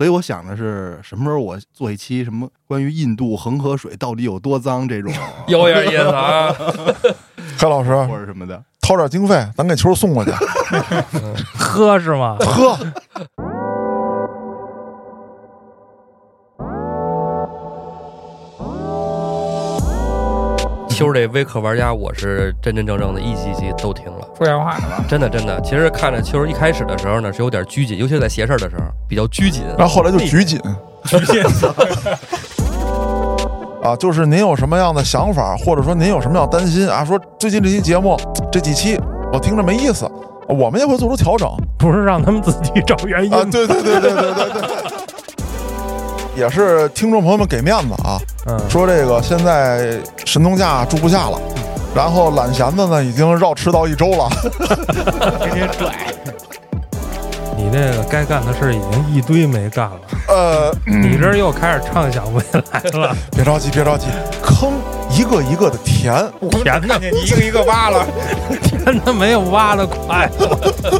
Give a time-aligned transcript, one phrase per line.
[0.00, 5.12] 所以我想的是什么时候我做一期什么关于印度恒河水到底有多脏这种，
[5.46, 6.50] 有点意思啊。
[7.60, 8.64] 黑老师或者什么的。
[8.80, 10.30] 掏点经费，咱给球送过去
[11.54, 12.38] 喝是吗？
[12.40, 12.78] 喝。
[21.00, 25.02] 就是这微课玩家，我是真真正正的一集集都听了，说瞎话是吧？
[25.08, 25.58] 真的真的。
[25.62, 30.60] 其实看着秋一开始的时候呢，是有点拘谨，尤其是在邪事儿的时候比较拘谨，然后后来就拘谨。
[31.06, 31.42] 拘谨
[33.82, 37.02] 啊，就是您有什么样的想法，或者说您有什么样担心啊？
[37.02, 38.14] 说最近这期节目
[38.52, 39.00] 这几期
[39.32, 40.06] 我听着没意思，
[40.48, 43.42] 我们也会做出调整不是让他们自己找原因啊。
[43.50, 44.62] 对对对对对对对，
[46.36, 48.20] 也是听众朋友们给面子啊，
[48.68, 51.38] 说这个现在神农架住不下了，
[51.94, 54.28] 然后懒闲子呢已经绕赤道一周了，
[55.40, 55.92] 天天拽，
[57.56, 63.16] 你这个该干的事儿已经一堆没干了，呃，你这又开始畅想未来了。
[63.32, 64.06] 别着急别着急，
[64.42, 64.72] 坑
[65.10, 66.14] 一个一个的填，
[66.62, 68.06] 填呢看见你一个一个挖了。
[68.62, 70.99] 填的没有挖的快乐。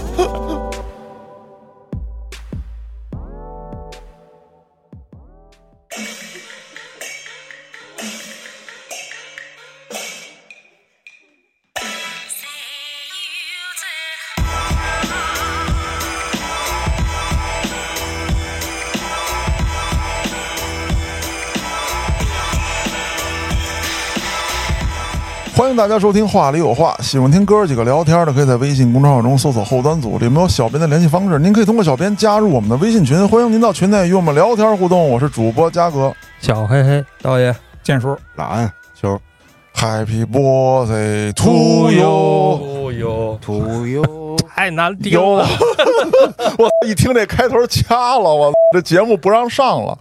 [25.70, 35.08] 迎大家收听《话里有话》，喜欢听哥儿几个聊天的，可以在微信公众号中搜索“后端组”，里面有小编的联系方式，您可以通过小编加入我们的微信群，欢迎您到群内与我们聊天互动。
[35.08, 37.54] 我是主播嘉哥小黑黑，道爷
[37.84, 39.16] 建叔，懒安球
[39.76, 42.04] ，Happy birthday to you！
[42.04, 45.46] 哦哟，土哟，太难听，了。
[46.58, 49.96] 我一听这开头掐了，我这节目不让上了。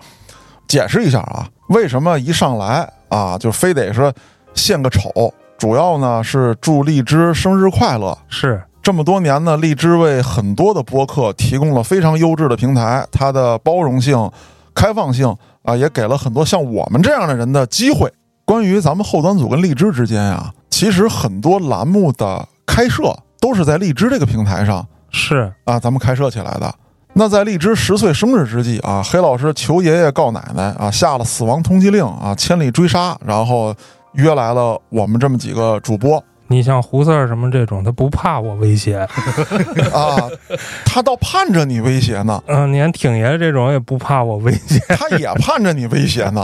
[0.67, 4.11] 解释一下啊，为什么一上来啊就非得说
[4.55, 5.31] 献个丑？
[5.59, 8.17] 主要呢是祝荔枝生日快乐。
[8.29, 14.31] 是这么多年呢，荔枝为很多的播客提供了非常优质的平台，它的包容性、
[14.73, 18.09] 开放性啊，也给了很多像我们这样的人的机会。
[18.45, 26.73] 关于咱们后端组跟荔枝之间呀，其实很多栏目的开设都是在荔枝这个平台上是，啊，咱们开设起来的。
[27.13, 33.75] 那在荔枝十岁生日之际啊，黑老师求爷爷告奶奶啊，下了死亡通缉令啊，千里追杀，然后
[34.13, 38.97] 约来了我们这么几个主播你像胡四儿什么这种，他不怕我威胁。
[39.93, 40.17] 啊，
[40.83, 42.41] 他倒盼着你威胁呢。
[42.47, 44.79] 嗯，你看挺爷这种也不怕我威胁。
[44.95, 46.43] 他也盼着你威胁呢。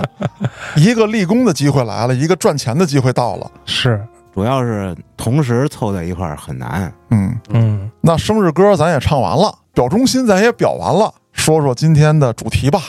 [0.75, 3.49] 一个立功的机会来了，一个赚钱的机会到了。
[3.65, 3.99] 是，
[4.31, 6.93] 主要是同时凑在一块儿很难。
[7.09, 12.79] 嗯，嗯，那生日歌咱也唱完了，表忠心咱也表完了，说说今天的主题吧。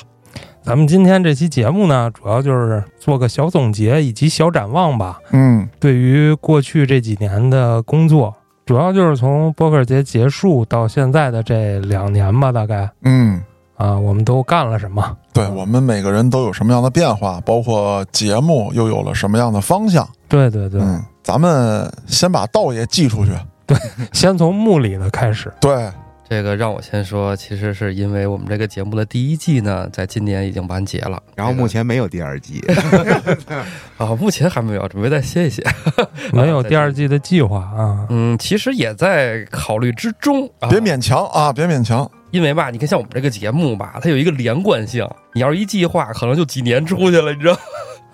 [0.67, 5.21] 咱们今天这期节目呢，主要就是做个小总结以及小展望吧。
[5.31, 8.35] 嗯对于过去这几年的工作，
[8.65, 13.41] 主要就是从播客节结束到现在的这两年吧，大概嗯，
[13.77, 15.17] 啊，我们都干了什么？
[15.33, 20.05] 对我们每个人都有什么样的变化，包括节目又有了什么样的方向。
[20.27, 23.31] 对对对，嗯，咱们先把道爷寄出去。
[23.67, 23.79] 对
[24.13, 25.53] 先从墓里的开始。
[25.61, 25.89] 对，
[26.29, 32.61] 这个让我先说，其实是因为我们这个节目的第一季呢，在今年已经完结了，然后目前没有第二季
[33.97, 35.63] 啊，目前还没有，准备再歇一歇。
[36.33, 38.07] 没有第二季的计划啊。
[38.11, 40.51] 嗯，其实也在考虑之中。
[40.59, 42.11] 啊别勉强啊，别勉强。
[42.33, 47.57] 因为吧，你看像我们这个节目吧，它有一个连贯性，你要是一计划，可能就几年出去了，你知道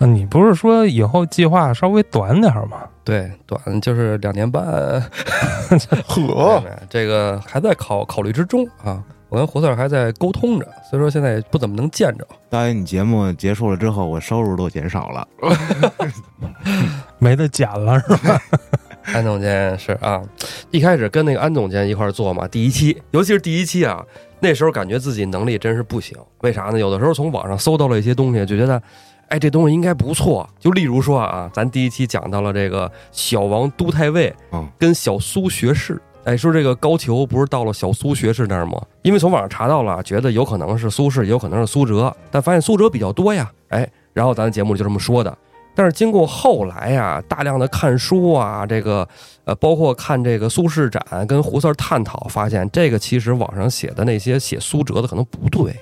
[0.06, 2.82] 你不是说以后计划稍微短点儿吗？
[3.04, 4.64] 对，短就是两年半。
[6.06, 9.02] 呵，这个还在考考虑之中啊。
[9.28, 12.26] 我跟胡四儿还在沟通着，所以说现在不怎么能见着。
[12.50, 15.26] 大爷，你节目结束了之后，我收入都减少了。
[17.18, 18.38] 没得减了是吧？
[19.14, 20.22] 安总监是啊，
[20.70, 24.04] 一开始跟那个安总监一块儿做嘛，第一期，尤其是第一期啊，
[24.38, 26.14] 那时候感觉自己能力真是不行。
[26.42, 26.78] 为啥呢？
[26.78, 28.80] 有的时候从网上搜到了一些东西，就觉得，
[29.32, 30.46] 哎，这东西应该不错。
[30.60, 35.98] 就例如说啊，咱第一期讲到了这个小王都太尉嗯跟小苏学士。
[36.24, 38.78] 哎，说这个高俅不是到了小苏学士那儿吗？
[39.00, 43.50] 因为从网上查到了，觉得有可能是苏轼，也有可能是苏辙，但发现苏辙比较多呀。
[43.68, 45.34] 哎，然后咱节目里就这么说的。
[45.74, 49.08] 但是经过后来呀，大量的看书啊，这个
[49.46, 55.74] 呃，包括看这个苏轼展跟胡四儿探讨，发现这个其实网上写的那些写苏辙的可能不对。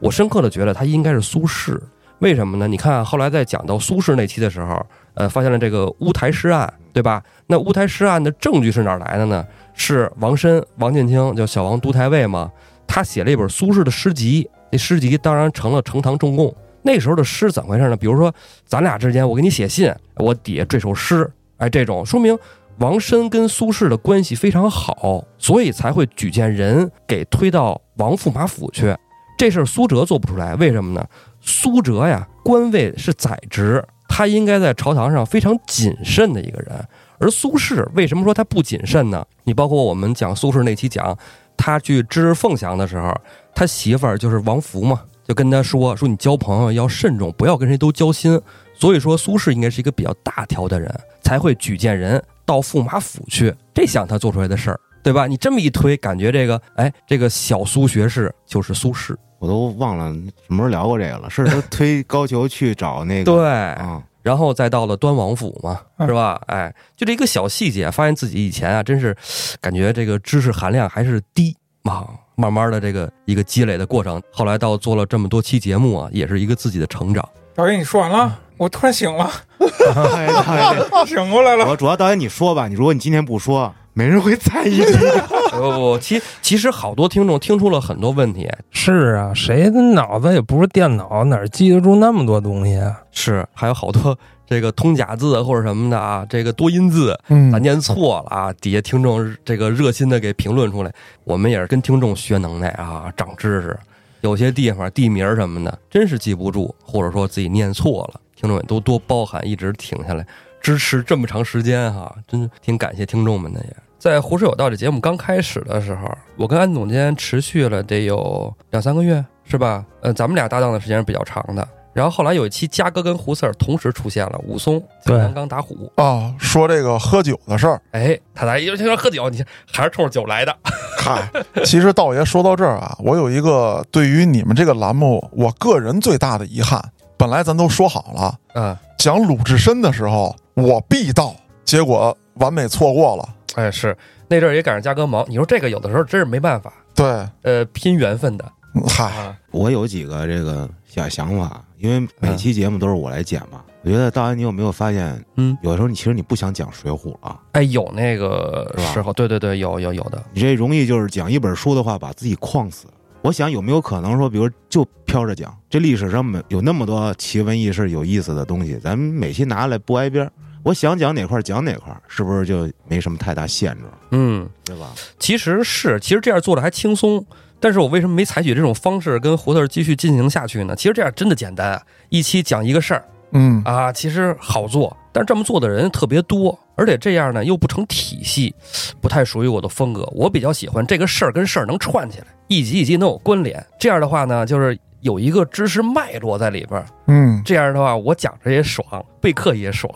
[0.00, 1.78] 我深刻的觉得他应该是苏轼，
[2.20, 2.66] 为什么呢？
[2.68, 4.84] 你看后来在讲到苏轼那期的时候，
[5.14, 7.22] 呃，发现了这个乌台诗案，对吧？
[7.48, 9.44] 那乌台诗案的证据是哪来的呢？
[9.74, 12.50] 是王申、王建清，叫小王都台尉嘛，
[12.86, 16.54] 他写了一本苏轼的诗集，那诗集当然成了呈堂重供。
[16.82, 17.96] 那时候的诗怎么回事呢？
[17.96, 18.32] 比如说，
[18.64, 22.38] 咱俩之间我给你写信，我底下这首诗，哎，这种说明
[22.78, 28.94] 王申跟苏轼的关系非常好，所以才会举荐人给推到王驸马府去。
[29.36, 31.04] 这事儿苏辙做不出来，为什么呢？
[31.44, 36.88] 苏辙呀，官位是宰执，他应该在朝堂上非常谨慎的一个人。
[37.18, 39.24] 而苏轼为什么说他不谨慎呢？
[39.44, 41.16] 你包括我们讲苏轼那期讲，
[41.56, 43.14] 他去知凤翔的时候，
[43.54, 48.40] 他媳妇儿就是王弗嘛，就跟他说说你交朋友要慎重，不要跟谁都交心。
[48.74, 50.92] 所以说苏轼应该是一个比较大条的人，
[51.22, 55.26] 才会举荐人到驸马府去，这想他做出来的事儿，对吧？
[55.26, 59.14] 你这么一推，感觉这个哎，这个小苏学士就是苏轼，
[59.44, 60.10] 我都忘了
[60.46, 61.28] 什么时候聊过这个了。
[61.28, 63.46] 是 他推高俅去找那个对。
[63.46, 66.40] 啊，然后再到了端王府嘛，嗯是吧？
[66.46, 69.14] 哎，就这一个小细节，发现自己以前啊，真是
[69.60, 72.08] 感觉这个知识含量还是低啊。
[72.36, 77.28] 慢慢的这个一个积累的过程，后来到做了这么多期节目啊，也是一个自己的成长。
[77.54, 79.30] 导演，你说完了，我突然醒了，
[81.06, 81.68] 醒过来了。
[81.68, 84.82] 我主要导演你说吧，你如果你今天不说，没人会在意
[85.60, 93.00] 不不，其其实好多听众听出了很多问题，是啊，谁的脑子也不是电脑，哪记得住那么多东西啊？
[93.10, 94.16] 是还有好多
[94.46, 100.92] 这个通假字或者什么的啊，这个多音字嗯咱念错了啊，底下听众这个热心的给评论出来，
[101.24, 103.78] 我们也是跟听众学能耐啊，长知识。
[104.20, 110.26] 有些地方地名什么的，真是记不住，或者说自己念错了，听众也都多包涵，一直挺下来
[110.62, 113.76] 支持这么长时间哈，真挺感谢听众们的也。
[114.04, 116.06] 在《胡说有道》这节目刚开始的时候，
[116.36, 119.82] 我跟安总监持续了得有两三个月，是吧？
[120.02, 121.66] 呃，咱们俩搭档的时间是比较长的。
[121.94, 129.42] 然后后来有一期嘉哥跟胡四儿同时出现了，武松对刚刚打虎，啊，说这个喝酒的事儿，哎，他来一听说喝酒，你
[129.72, 130.54] 还是冲着酒来的，
[131.00, 131.26] 嗨，
[131.64, 136.78] 其实道爷说到这儿啊，我有一个对于你们这个栏目，我个人最大的遗憾。
[137.16, 141.34] 本来咱都说好了，嗯，讲鲁智深的时候我必到，
[141.64, 143.26] 结果完美错过了。
[143.54, 143.96] 哎，是
[144.28, 147.06] 那阵儿也赶上加哥忙，你说这个有的时候真是没办法，对，
[147.42, 148.44] 呃，拼缘分的
[148.88, 153.62] 嗨，啊，我有几个这个小想法，因为每期节目都是我来剪嘛。
[153.82, 162.86] 我觉得导演，你有没有发现，嗯，有的时候你其实你不想讲《水浒》了，哎，有那个时候，对对对，有有有的，你这容易就是讲一本书的话，把自己框死。
[163.20, 170.32] 我想有没有可能说，比如就飘着讲，这历史上没有那么多奇闻异事、有意思的东西，咱们每期拿来不挨边儿。
[170.64, 174.90] 我想讲哪块儿讲哪块儿，是不是就没什么太大限制，嗯，对吧？
[175.20, 177.24] 其实是，其实这样做的还轻松。
[177.60, 180.74] 但是我为什么没采取这种方式跟胡特继续进行下去呢？
[180.74, 188.54] 其实这样真的简单啊，一期讲一个事儿嗯，啊，其实好做，但是这么做的人特别多，而且这样呢又不成体系，
[189.00, 190.04] 不太属于我的风格。
[190.14, 193.64] 我比较喜欢这个事儿跟事儿能串起来，一集一集能有关联。
[193.78, 196.86] 这样的话呢，就是有一个知识脉络在里边儿。
[197.06, 198.86] 嗯，这样的话，我讲着也爽，
[199.20, 199.92] 备课也爽，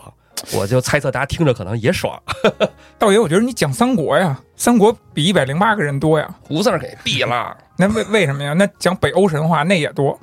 [0.53, 2.21] 我就猜测大家听着可能也爽。
[2.97, 6.27] 道爷，我觉得你讲三国呀，三国比一百零八个人多呀。
[6.41, 7.55] 胡四儿给毙了。
[7.77, 8.53] 那为为什么呀？
[8.53, 10.19] 那讲北欧神话那也多。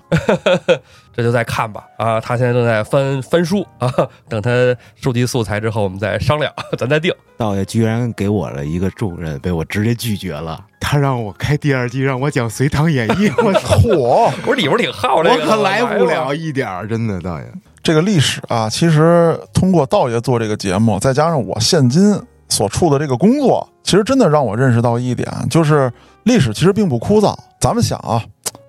[1.16, 2.20] 这就再看吧啊！
[2.20, 3.90] 他现在正在翻翻书啊，
[4.28, 4.50] 等他
[4.94, 7.10] 收集素材之后，我们再商量，咱再定。
[7.38, 10.62] 道爷居然给我了一个重任，被我直接拒绝了。
[10.78, 17.46] 他让我开第二季，让我讲《隋唐演义》，我操，嚯，我里边挺好这个的，我可来不了一点儿，真的，道爷。
[17.86, 25.88] 这个历史啊，其实通过道爷做这个节目，再加上我现今所处的这个工作，其实真的让我认识到一点，就是
[26.24, 27.32] 历史其实并不枯燥。
[27.60, 28.20] 咱们想啊，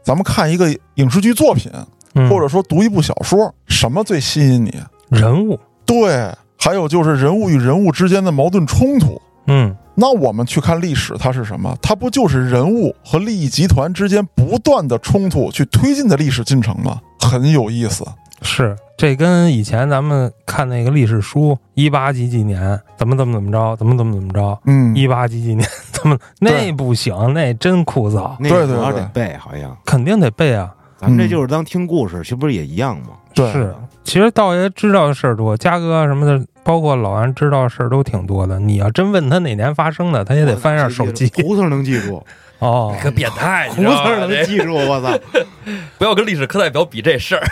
[0.04, 1.72] 咱们看一个影视剧作品，
[2.14, 4.72] 嗯或者说读一部小说，什么最吸引你？
[5.10, 9.20] 人物，对，还有就是人物与人物之间的矛盾冲突。
[9.48, 11.76] 嗯，那我们去看历史，它是什么？
[11.82, 17.02] 它不就是人物和利益集团之间不断的冲突去推进的历史进程吗？
[17.20, 18.06] 很有意思。
[18.42, 30.74] 是这跟以前咱们看那个历史书，一八几几年怎么怎么怎么着，怎么怎么怎么着，嗯，一八几几年怎么那不行，那真枯燥，那对对个主要得背，好像肯定得背啊。
[31.00, 33.10] 咱们这就是当听故事，这不是也一样吗？
[33.36, 38.60] 对，是，其实道爷知道的事儿多，嘉哥什么的，包括老安知道的事儿都挺多的。
[38.60, 41.32] 你要真问他哪年发生的，他也得翻一下手机。
[41.44, 42.26] 胡同能记住，
[42.60, 45.18] 哦，个变态，胡你能记住，我操！
[45.98, 47.44] 不要跟历史课代表比这事儿。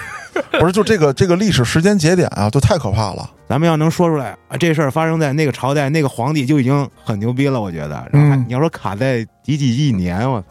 [0.59, 3.29] 不是就这个这个历史时间节点啊，就太可怕了。
[3.47, 8.05] 咱们要能说出来啊，这事儿发生在那个朝代，那个皇帝就已经很牛逼了，我觉得。
[8.11, 10.43] 然后还嗯你要说卡在几几几年，我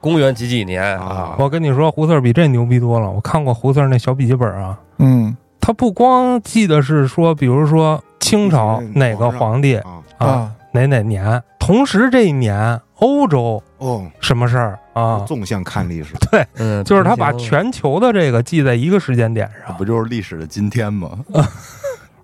[0.00, 1.36] 公元几几年啊啊？
[1.38, 3.10] 我跟你说，胡四儿比这牛逼多了。
[3.10, 9.82] 我看过胡四儿那小笔记本啊，嗯他不光记得是说，比如说清朝哪个皇帝啊
[10.18, 21.18] 啊，哪哪年，同时这一年欧洲哦，什么事儿啊，纵向看历史，对嗯，就是他把全球的这个记在一个时间点上不就是历史的今天吗？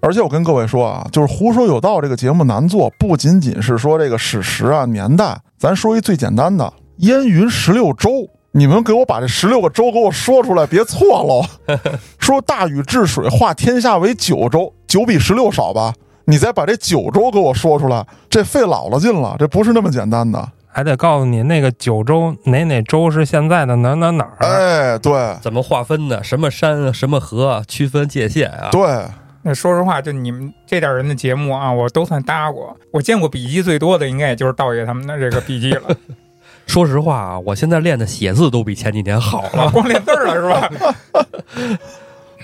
[0.01, 8.11] 而且我跟各位说啊，就是《胡说有道》这个节目难做，不仅仅是说这个史实啊、年代，咱说一最简单的，燕云十六州，
[8.51, 11.77] 你们给我把这十六个州给我说出来，别错喽。
[12.19, 15.95] 说大禹治水，化天下为九州，九比十六少吧？
[16.25, 20.49] 你再把这九州给我说出来，这费老了劲了，这不是那么简单的。
[20.75, 24.37] 还得告诉你那个九州哪哪州是现在的哪哪哪儿。
[24.39, 26.25] 哎，对怎么划分的？
[26.25, 28.71] 什么山啊，什么河啊，区分界限啊？
[28.71, 28.81] 对，
[29.43, 32.75] 那说实话，就你们这点人的节目啊，我都算搭过。
[32.91, 35.95] 我见过笔记最多的，应该也就是道爷他们的这个笔记了，
[36.67, 39.65] 说实话啊，我现在练的写字都比前几年好了。
[39.65, 40.71] 啊， 光练字了是吧？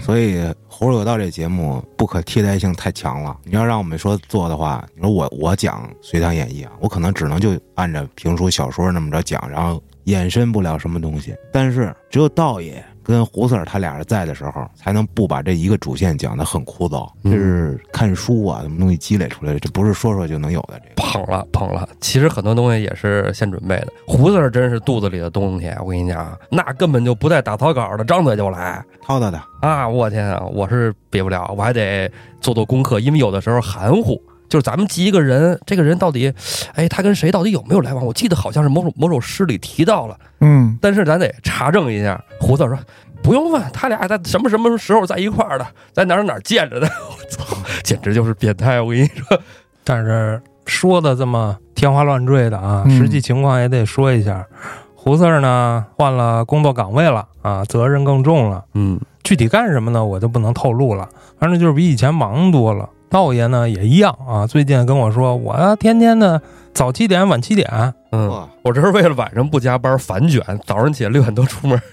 [0.04, 0.38] 所以
[0.78, 3.36] 《葫芦有道》这节目不可替代性太强了。
[3.42, 11.34] 你要让我们说做的话，你说我我讲《隋唐演义》啊，我可能只能就按照评书、小说那么着讲，然后衍生不了什么东西。
[11.52, 17.10] 但是只有道爷跟胡 Sir 他俩人在的时候，才能不把这一个主线讲得很枯燥。
[17.24, 20.78] 这是看书啊，什么东西积累出来的，这不是说说就能有的。
[20.80, 23.88] 这个捧了捧了，其实很多东西也是现准备的。
[24.06, 29.88] 胡四儿真是肚子里的东西，我跟你讲，那根本就不带打草稿的，张嘴就来叨叨的，啊！
[29.88, 32.10] 我天啊，我是比不了，我还得
[32.42, 34.22] 做做功课，因为有的时候含糊。
[34.48, 36.32] 就是咱们记一个人，这个人到底，
[36.74, 38.04] 哎，他跟谁到底有没有来往？
[38.04, 42.20] 我记得好像是某首某首诗里提到了，嗯，但是咱得查证一下。
[42.40, 42.78] 胡子儿说
[43.22, 46.86] 不用问，他俩在什么什么时候在一块儿的，在哪儿哪儿见着的。
[46.86, 48.80] 我操，简直就是变态！
[48.80, 49.40] 我跟你说，
[49.84, 54.46] 但是说的这么天花乱坠的啊，嗯实际情况也得说一下。
[54.94, 58.64] 胡四儿呢换了工作岗位了啊，责任更重了。
[58.74, 61.08] 嗯，具体干什么呢，我就不能透露了。
[61.38, 62.88] 反正就是比以前忙多了。
[63.10, 66.40] 道爷呢也一样啊，最近跟我说，我天天的
[66.72, 67.68] 早七点晚七点，
[68.12, 71.80] 嗯，我这是为了晚上不加班反卷，早上起来六点多出门。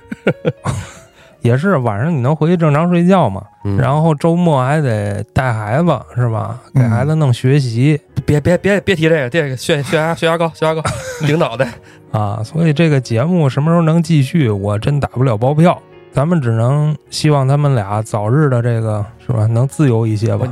[1.41, 3.43] 也是晚上你能回去正常睡觉嘛。
[3.63, 6.59] 嗯然后周末还得带孩子是吧？
[6.73, 10.81] 给嗯孩子弄学习、别别别别提这个，这个血血压血压高血压高，
[11.21, 11.67] 领导的。
[12.11, 15.79] 啊，所以这个节目什么时候能继续，我真打不了包票。
[16.11, 20.47] 咱们只能希望他们俩早日的这个是吧，能自由一些吧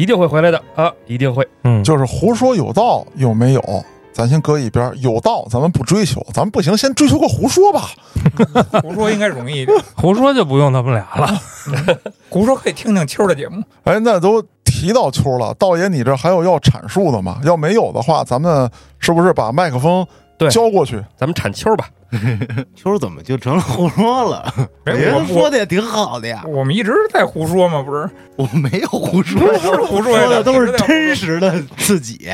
[0.00, 1.46] 一定会回来的啊，一定会。
[1.64, 3.84] 嗯，就是胡说有道有没有？
[4.12, 7.90] 咱先搁一边儿，有道咱们不追求，咱们不行，先追求个胡说吧。
[8.82, 11.40] 胡说应该容易一点，胡说就不用他们俩了。
[12.30, 13.62] 胡说可以听听秋儿的节目。
[13.84, 17.38] 哎，那都提到秋了，道爷，你这还有要阐述的吗？
[17.44, 20.06] 要没有的话，咱们是不是把麦克风
[20.40, 20.96] 对交过去？
[21.16, 21.88] 咱们铲秋吧。
[22.74, 24.52] 秋儿怎么就成了胡说了？
[24.84, 28.08] 人说的也挺好的呀，我们一直在胡说嘛，不是？
[28.36, 32.28] 我没有胡说，不是胡说的都是真实的自己。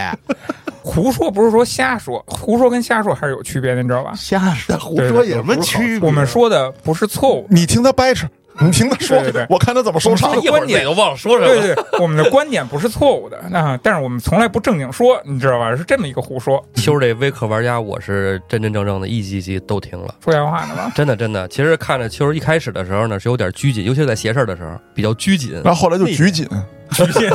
[0.82, 4.12] 胡说不是说瞎说，胡说跟瞎说还是有区别的，你知道吧？
[4.16, 6.08] 瞎说胡说有什么区别？
[6.08, 8.26] 我们说的不是错误，你听他掰扯，
[8.60, 15.76] 你听他说，对对对我看他怎么收场观点都忘了说什么对，对我们的观点不是错误的，那但是我们从来不正经说，你知道吧？
[15.76, 20.14] 是这么一个胡说，秋这微课玩家，我是真真正正的一集一集都听了。
[20.24, 20.92] 说瞎话呢吧？
[20.94, 25.52] 真的真的，其实看着秋一开始的时候呢是有点拘谨，尤其是在邪事儿的时候比较拘谨。
[25.64, 26.48] 然后后来就拘谨，
[26.92, 27.30] 拘 谨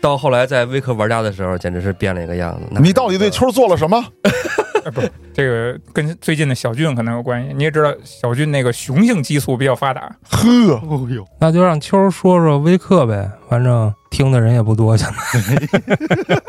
[0.00, 2.80] 到后来在微课玩家的时候，简直是变了一个样子。
[2.80, 4.04] 你到底对秋做了什么？
[5.32, 7.52] 这个跟最近的小俊可能有关系。
[7.54, 10.48] 你也知道，小俊那个雄性激素比较发达，呵，
[10.88, 15.66] 哦呦，那就让秋儿说说微课呗，反正听的人也不多，现在。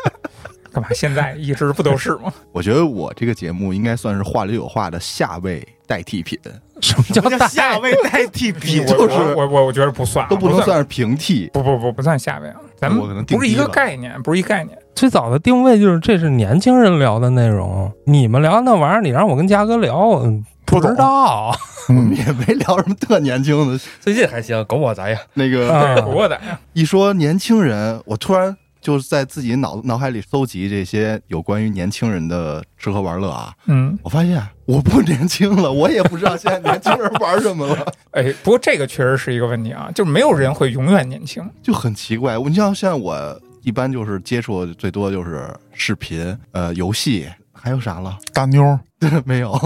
[0.73, 0.89] 干嘛？
[0.93, 2.31] 现在一直不都是吗？
[2.51, 6.37] 我觉得我这个节目应该算是话里有话的下位代替品，
[6.81, 11.49] 什么叫下位代替品，就是我我我我觉得不算啊，都不能算算是平替。
[11.53, 14.77] 不不不不算下位啊，咱我可能们不是一个概念，不是一概念。
[14.95, 21.55] 最早的定位就是这是年轻人聊的内容，你们聊那玩意儿，你让我跟嘉哥聊，嗯不知道。
[21.89, 41.41] 嗯，也没聊什么特年轻的，最近还行，狗我咋样，那个 狗我咋样一说年轻人，我突然就是在自己脑脑海里搜集这些有关于年轻人的吃喝玩乐啊，嗯，我发现我不年轻了，我也不知道现在年轻人玩什么了， 哎，不过这个确实是一个问题啊，就是没有人会永远年轻。
[41.63, 42.37] 就很奇怪。
[42.37, 48.17] 你像现在我一般就是接触最多就是视频、呃游戏，还有啥了？
[48.33, 48.79] 大妞儿，
[49.25, 49.57] 没有，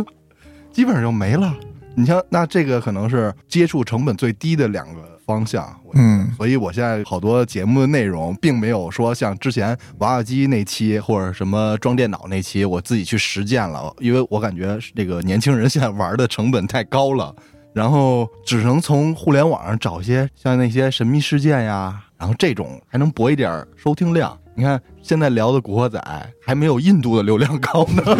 [0.70, 1.54] 基本上就没了。
[1.94, 17.34] 你像那这个可能是接触成本最低的两个方向，嗯，所以我现在好多节目的内容，并没有说像之前娃娃机那期或者什么装电脑那期，我自己去实践了，因为我感觉这个年轻人现在玩的成本太高了，
[17.74, 24.38] 然后只能从互联网上找一些像那些神秘事件呀，然后这种还能博一点收听量。
[24.56, 25.98] 你看现在聊的《古惑仔》
[26.44, 28.02] 还没有印度的流量高呢，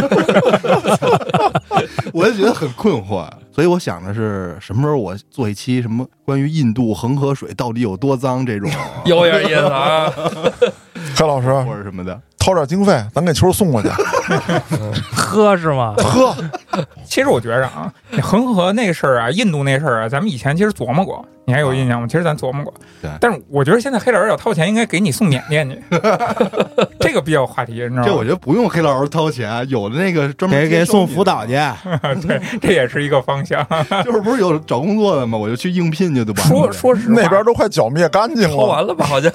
[2.12, 3.26] 我就觉得很困惑。
[3.50, 8.70] 所以我想的是，什么时候我做一期什么关于印度恒河水到底有多脏这种，
[9.06, 10.12] 有点意思啊。
[11.16, 12.20] 何老师或者什么的。
[12.46, 13.88] 掏点经费，咱给球送过去
[15.12, 15.94] 喝是吗？
[15.98, 16.32] 喝。
[17.04, 22.06] 其实我觉着啊，那恒河那事儿啊，印度那事儿啊，咱们以前其实琢磨过，你还有印象吗？
[22.06, 22.72] 其实咱琢磨过。
[23.02, 25.80] 对但是我觉得现在黑老师要掏钱，应该给你送缅甸去，
[27.00, 28.04] 这个比较有话题，你知道吗？
[28.04, 31.52] 这我觉得不用黑老师掏钱，有的那个专门给给送辅导去，
[32.26, 33.66] 对，这也是一个方向。
[34.04, 35.36] 就是不是有找工作的吗？
[35.38, 36.42] 我就去应聘去对吧。
[36.44, 38.56] 说说实话，那边都快剿灭干净了。
[38.56, 39.04] 掏完了吧？
[39.06, 39.32] 好像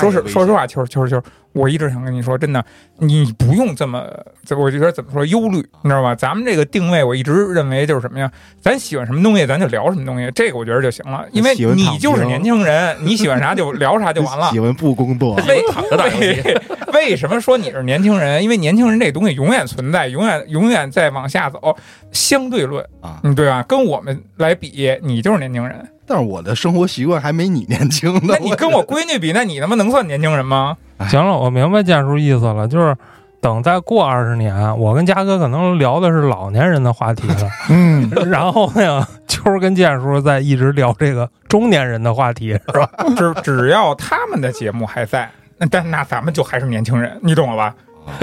[0.00, 2.64] 说实说实话，秋儿秋儿秋儿，我一直想跟你说，真的，
[2.98, 4.06] 你不用这么，
[4.44, 6.14] 这我觉得怎么说忧虑，你知道吧？
[6.14, 8.30] 咱们这个定位，我一直认为就是什么呀？
[8.60, 14.60] 咱喜欢什么东西，咱就聊什么东西，这个我觉得就行了，因为你就是年轻人，你喜欢啥就 聊啥就完了喜。
[14.60, 16.42] 欢不工作，为 躺着打游戏。
[16.92, 18.42] 为为什么说你是年轻人？
[18.42, 21.74] 因为年轻人这东西永远存在，永远永远在往下走。
[22.12, 23.18] 相对论，啊！
[23.22, 23.64] 嗯，对吧？
[23.66, 25.88] 跟我们来比，你就是年轻人。
[26.08, 28.20] 但是我的生活习惯还没你年轻呢。
[28.22, 30.76] 那你跟我闺女比，那你他妈能算年轻人吗？
[31.08, 32.96] 行了，我明白建叔意思了，就是
[33.40, 42.90] 等再过二十年，我跟嘉哥可能聊的是老年人的话题了，嗯，然后呢，秋跟建叔在一直聊这个中年人的话题，是吧？
[43.16, 47.74] 只只要他们的节目还在，那但那咱们就还是年轻人，你懂了吧？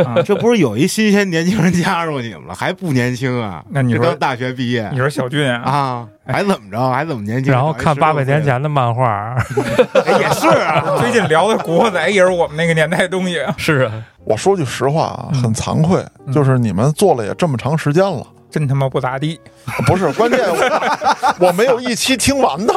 [0.06, 3.64] 啊，这不是有一新鲜年轻人加入你们了，还不年轻啊？
[3.70, 6.90] 那你说大学毕业你说小俊啊，啊，还怎么着？
[6.92, 7.52] 还怎么年轻？
[7.52, 9.36] 然后看八百年前的漫画，
[10.06, 13.92] 哎也是啊， 最近聊的《古惑仔》也是我们那个年代的东西，是啊，
[14.24, 19.38] 我说句实话啊，嗯很惭愧，嗯就是你们做了也这么长时间了，真他妈不咋地。
[19.86, 22.74] 不是关键我， 我没有一期听完的。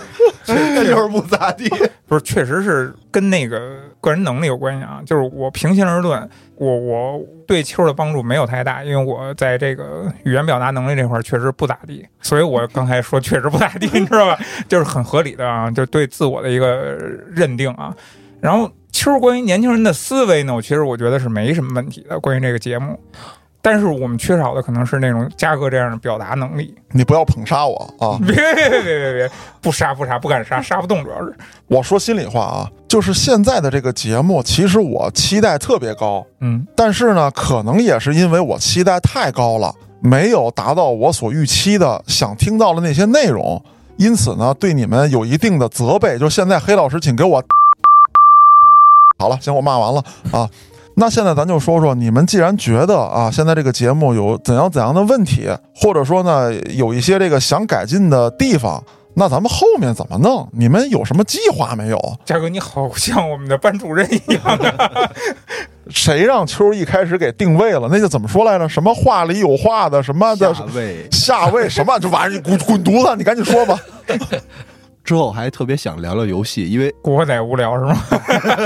[0.46, 1.66] 那就是不咋地。
[2.06, 5.00] 不是，确实是跟那个个人能力有关系啊。
[5.06, 14.38] 就是我平心而论，我我对秋儿的帮助没有太大，因为我在这个语言表达能力这块儿确实不咋地，所以我刚才说确实不咋地，你知道吧？
[14.68, 16.98] 就是很合理的啊，就对自我的一个
[17.30, 17.96] 认定啊。
[18.38, 23.00] 然后秋儿关于年轻人的思维呢，我其实我觉得是没什么问题的，关于这个节目。
[23.64, 26.74] 但是我们缺少的可能是那种嘉哥这样的表达能力。
[26.90, 28.18] 你不要捧杀我啊！
[28.26, 31.32] 别别别别别别，不杀不杀，不敢杀，杀不动，主要是。
[31.68, 43.62] 我说心里话啊，就是现在的这个节目，其实我期待特别高，嗯，但是呢，可能也是因为我期待太高了，没有达到我所预期的想听到的那些内容，
[43.96, 46.18] 因此呢，对你们有一定的责备。
[46.18, 47.42] 就现在，黑老师，请给我
[49.18, 50.50] 好了，行，我骂完了啊。
[50.94, 58.82] 那现在咱就说说，你们既然觉得啊，现在这个节目有怎样怎样的问题，或者说呢，有一些这个想改进的地方，
[59.14, 60.46] 那咱们后面怎么弄？
[60.52, 61.98] 你们有什么计划没有？
[62.24, 65.10] 嘉哥，你好像我们的班主任一样啊！
[65.88, 67.88] 谁让秋一开始给定位了？
[67.90, 68.68] 那就怎么说来着？
[68.68, 73.16] 什么话里有话的，什么的下位下位什么这玩意儿，你滚滚犊子！
[73.16, 73.78] 你赶紧说吧。
[75.04, 77.96] 之后还特别想聊聊游戏，因为古惑仔无聊是吗？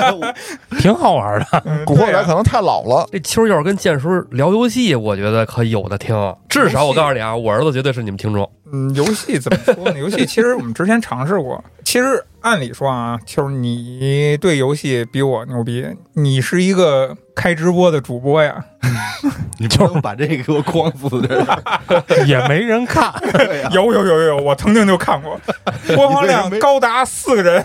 [0.79, 1.47] 挺好玩的。
[1.87, 6.15] 古惑仔可能太老了，这秋儿要是跟建叔聊游戏，我觉得可有的听。
[6.49, 8.49] 至少我告诉你啊，我儿子绝对是你们听众。
[8.73, 9.99] 嗯，游戏怎么说呢？
[10.01, 11.63] 游戏其实我们之前尝试过。
[11.85, 18.65] 其实按理说啊，就是你对游戏比我牛逼，你是一个开直播的主播呀。
[19.59, 21.63] 你不能把这个给我框死这儿。
[22.27, 23.13] 也没人看，
[23.73, 25.39] 有有有有，我曾经就看过，
[25.95, 27.65] 播放量高达四个人。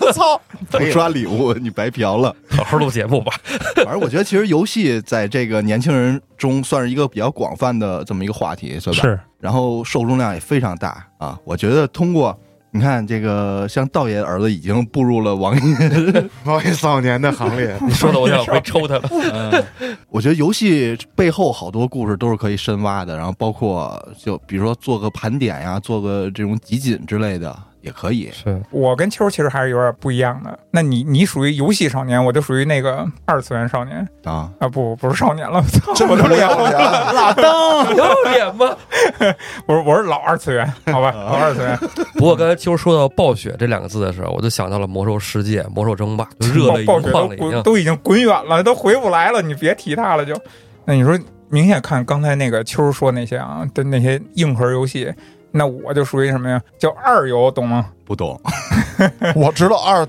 [0.00, 0.40] 我操！
[0.70, 2.34] 不刷礼物，你白嫖了。
[2.50, 3.32] 好好录节目吧。
[3.76, 8.96] 反正我觉得，其实游戏在这个年轻人中算是一个比较广泛的这么一个话题，是吧？。
[8.96, 11.38] 是然后受众量也非常大啊！
[11.44, 12.38] 我觉得通过
[12.72, 15.76] 你看这个，像道爷儿子已经步入了网瘾，
[16.44, 17.76] 网瘾少年的行列。
[17.86, 19.64] 你说的我想回抽他了。
[20.08, 28.30] 我觉得游戏背后好多故事都是可以深挖的，然后包括就比如说做个盘点呀，做个这种集锦之类的也可以。
[28.32, 30.58] 是我跟秋儿其实还是有点不一样的。
[30.70, 34.68] 那你你属于游戏少年，我就属于那个二次元少年啊，啊！
[34.68, 35.94] 不不是少年了，我操！
[35.94, 36.72] 真我都不要脸！
[37.14, 38.76] 老登，要脸吗？
[39.66, 41.78] 我是我是老二次元，好吧，老二次元。
[42.14, 47.50] 不过刚才秋儿说到暴雪这两个字的时候，我就想到了魔兽世界、魔兽争霸， 就热泪盈暴雪都眶了已经。
[47.50, 50.38] 滚都已经滚远了，都回不来了，你别提他了就。
[50.84, 55.12] 那你说，明显看刚才那个秋儿说那些啊的那些硬核游戏，
[55.52, 56.60] 那我就属于什么呀？
[56.78, 57.86] 叫二油，懂吗？
[58.04, 58.40] 不懂，
[59.36, 60.06] 我知道二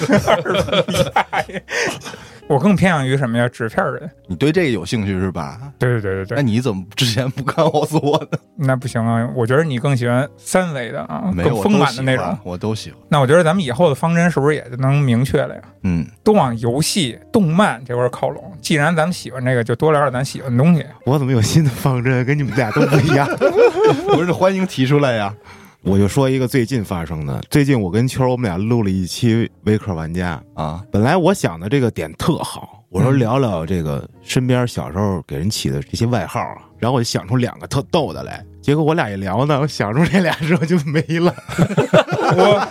[2.48, 3.48] 我更偏向于什么呀？
[3.48, 4.10] 纸片人。
[4.26, 5.60] 你对这个有兴趣是吧？
[5.78, 8.38] 对对对对对，那你怎么之前不告诉我呢？
[8.56, 9.28] 那不行啊！
[9.36, 12.38] 我觉得你更喜欢三维的啊，更丰满的那种欢。
[12.42, 12.98] 我都喜欢。
[13.08, 15.62] 那我觉得咱们以后的方针是不是也就能明确了呀？
[15.84, 18.52] 嗯，都往游戏、动漫这块儿靠拢。
[18.60, 20.84] 既然咱们喜欢这个，就多聊点咱喜欢的东西。
[21.06, 23.28] 我怎么有新的方针，跟你们俩都不一样？
[24.12, 25.32] 不是欢迎提出来呀。
[25.82, 41.34] 我就说一个最近发生的，最近我跟秋儿我们俩录了一期微客玩家，啊，本来我想的这个点特好，我说聊聊这个身边小时候给人起的这些外号啊，然后我就想出两个特逗的来，结果我俩一聊呢，我想出这俩之后就没了。
[42.36, 42.68] 我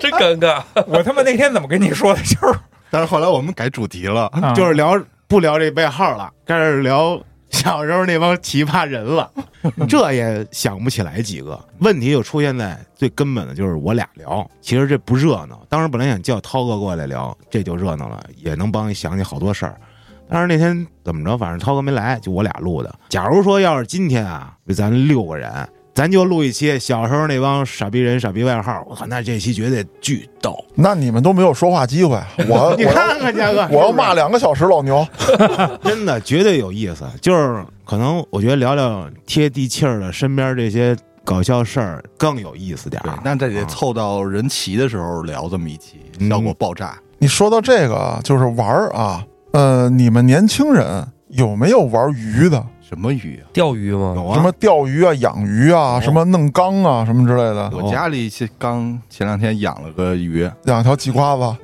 [0.00, 0.62] 真尴尬。
[0.88, 2.22] 我他妈那天怎么跟你说的？
[2.22, 2.58] 秋儿
[2.90, 4.26] 但是后来我们改主题了。
[4.28, 9.30] 啊就是聊不聊这外号了，开始聊 小时候那帮奇葩人了，
[9.88, 11.58] 这也想不起来几个。
[11.78, 15.64] 问题就出现在最根本的就是我俩聊，其实这不热闹。
[15.68, 19.80] 当时本来想叫涛哥过来聊，这就热闹了，也能帮你想起好多事儿。
[20.28, 22.92] 但是那天怎么着，反正涛哥没来，就我俩录的。
[23.08, 30.62] 假如说要是今天啊，咱六个人，咱就录一期小时候那帮傻逼人、傻逼外号，我靠，那这期绝对巨逗。
[30.74, 35.08] 那你们都没有说话机会， 我你看看，嘉哥，我要骂两个小时老牛。
[35.82, 37.06] 真的绝对有意思。
[37.22, 43.08] 就是可能我觉得聊聊贴地气儿的身边这些搞笑事儿更有意思点儿，。
[43.08, 46.94] 对那这得啊凑到人齐的时候聊这么一期，嗯效果爆炸。
[47.16, 52.62] 你说到这个，就是玩儿啊，呃，你们年轻人有没有玩鱼的？
[52.88, 53.50] 什么鱼啊？
[53.52, 54.12] 钓鱼吗？
[54.14, 56.00] 有啊，什么钓鱼啊、养鱼啊、哦。
[56.00, 61.56] 什么弄缸啊、什么之类的，我家里去刚前两天养了个鱼，养条鲫瓜子，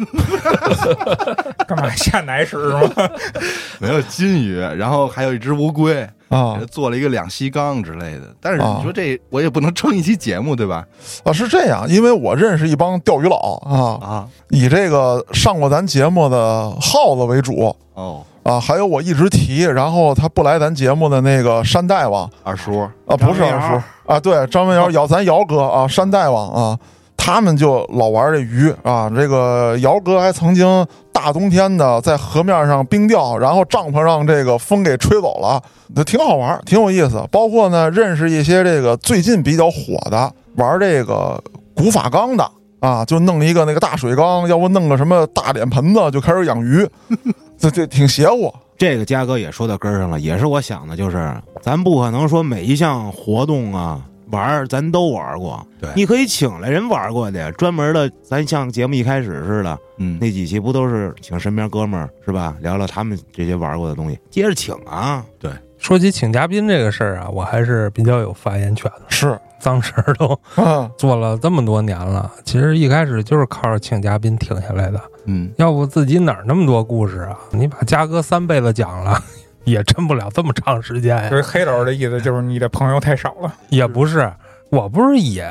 [1.68, 3.08] 干嘛下奶屎是吗？
[3.78, 6.58] 没有金鱼，然后还有一只乌龟，啊。
[6.68, 8.34] 做了一个两栖缸之类的。
[8.40, 8.74] 但是啊。
[8.78, 10.84] 你说这我也不能撑一期节目，对吧？
[11.22, 17.74] 啊，是这样，因为我认识一帮钓鱼佬啊，啊，以这个上过咱节目的耗子为主。
[17.94, 22.28] 哦，啊，还有我一直提，然后他不来咱节目的那个山大王。
[22.42, 23.82] 二叔，啊，不是二叔。
[24.04, 26.78] 啊，对，张文瑶姚咱姚哥啊，山大王啊，
[27.16, 29.08] 他们就老玩这鱼啊。
[29.14, 35.62] 这个姚哥还曾经大冬天的在河面上冰钓，然后帐篷让这个风给吹走了，
[35.94, 37.24] 那挺好玩，挺有意思。
[37.30, 41.40] 包括呢，认识一些这个最近比较火的玩这个
[41.76, 42.50] 古法缸的
[42.80, 46.84] 啊，就弄一个那个大水缸，要不弄个什么大脸盆子，就开始养鱼，
[47.62, 48.52] 这这挺邪乎。
[48.76, 65.24] 这个嘉哥也说到根儿上了，也是我想的，就是咱不可能说每一项活动啊玩儿咱都玩过，对你可以请来人玩过的，专门的，咱像节目一开始似的，嗯，那几期不都是请身边哥们儿是吧，聊聊他们这些玩过的东西，接着请啊，
[65.82, 69.02] 说起请嘉宾这个事儿啊，我还是比较有发言权的。
[69.08, 75.00] 是，脏事儿都嗯， 做了这么多年了，其实一开始就是靠着请嘉宾挺下来的。
[75.26, 77.36] 嗯，要不自己哪儿那么多故事啊？
[77.50, 79.20] 你把嘉哥三辈子讲了，
[79.64, 81.36] 也撑不了这么长时间呀所。
[81.36, 83.52] 以黑老师的意思就是你的朋友太少了。
[83.68, 84.32] 也不是，
[84.70, 85.44] 我不是也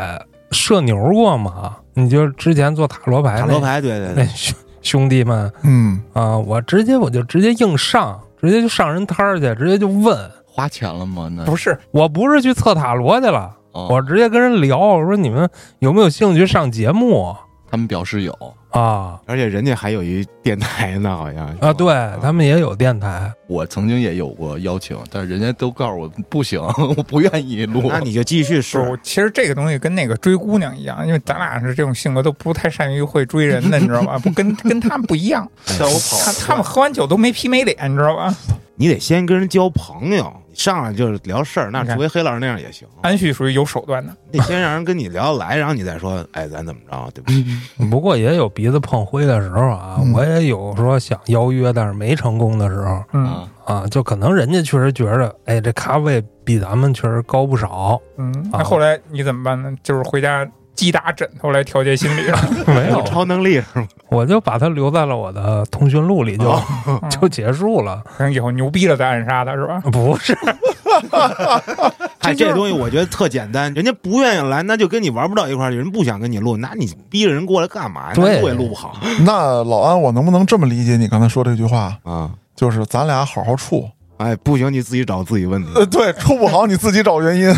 [0.52, 1.76] 射牛过吗？
[1.94, 10.18] 你就之前做塔罗牌塔罗牌，对对对，兄兄弟们嗯，啊，我直接我就直接硬上，直接就上人摊儿去，直接就问。
[10.46, 11.32] 花钱了吗？
[11.34, 15.50] 那不是，我不是去测塔罗去了，哦我直接跟人聊，我说你们
[15.80, 17.34] 有没有兴趣上节目
[17.70, 18.38] 他们表示有，
[18.72, 19.20] 啊？
[19.26, 26.60] 而且人家还有一电台呢，好像啊，对他们也有电台，我曾经也有过邀请，但是人家都告诉我不行，
[26.98, 27.84] 我不愿意录。
[27.90, 34.18] 那你就继续说，其实这个东西跟那个追姑娘一样，因为咱俩是这种性格，都不太善于会追人的，你知道吧？
[34.24, 38.34] 不跟跟他们不一样， 他他们喝完酒都没皮没脸，你知道吧？
[38.76, 47.32] 你得先跟人交朋友，你上来就是聊事儿，那除非黑老师那样也行，安旭属于有手段的，得先让人跟你聊得来，然后你再说，哎，咱怎么着，对不
[47.78, 47.88] 对？
[47.90, 58.32] 不过也有鼻子碰灰的时候啊，嗯我也有说想邀约，但是没成功的时候嗯啊，啊，就可能人家确实觉得，哎，这咖位比咱们确实高不少，嗯。
[58.52, 59.74] 啊那后来你怎么办呢？
[59.84, 62.22] 就是回家击打枕头来调节心理，
[62.68, 63.88] 没有，超能力是吗？
[64.10, 66.52] 我就把它留在了我的通讯录里就，
[66.88, 68.02] 嗯就结束了。
[68.18, 69.80] 可能以后牛逼了再暗杀他是吧？
[69.92, 70.38] 不是，
[72.20, 78.14] 哎， 这东西我觉得特简单，人家不愿意来，那就跟你玩不到一块儿去，人不想跟你录，那你逼着人过来干嘛呀？
[78.16, 81.98] 对那录也录不好那老安，我能不能这么理解你刚才说这句话？
[82.04, 82.32] 啊！
[82.56, 85.70] 就是咱俩好好处，哎，不行，你自己找自己问题。
[85.76, 87.56] 呃，对，处不好你自己找原因。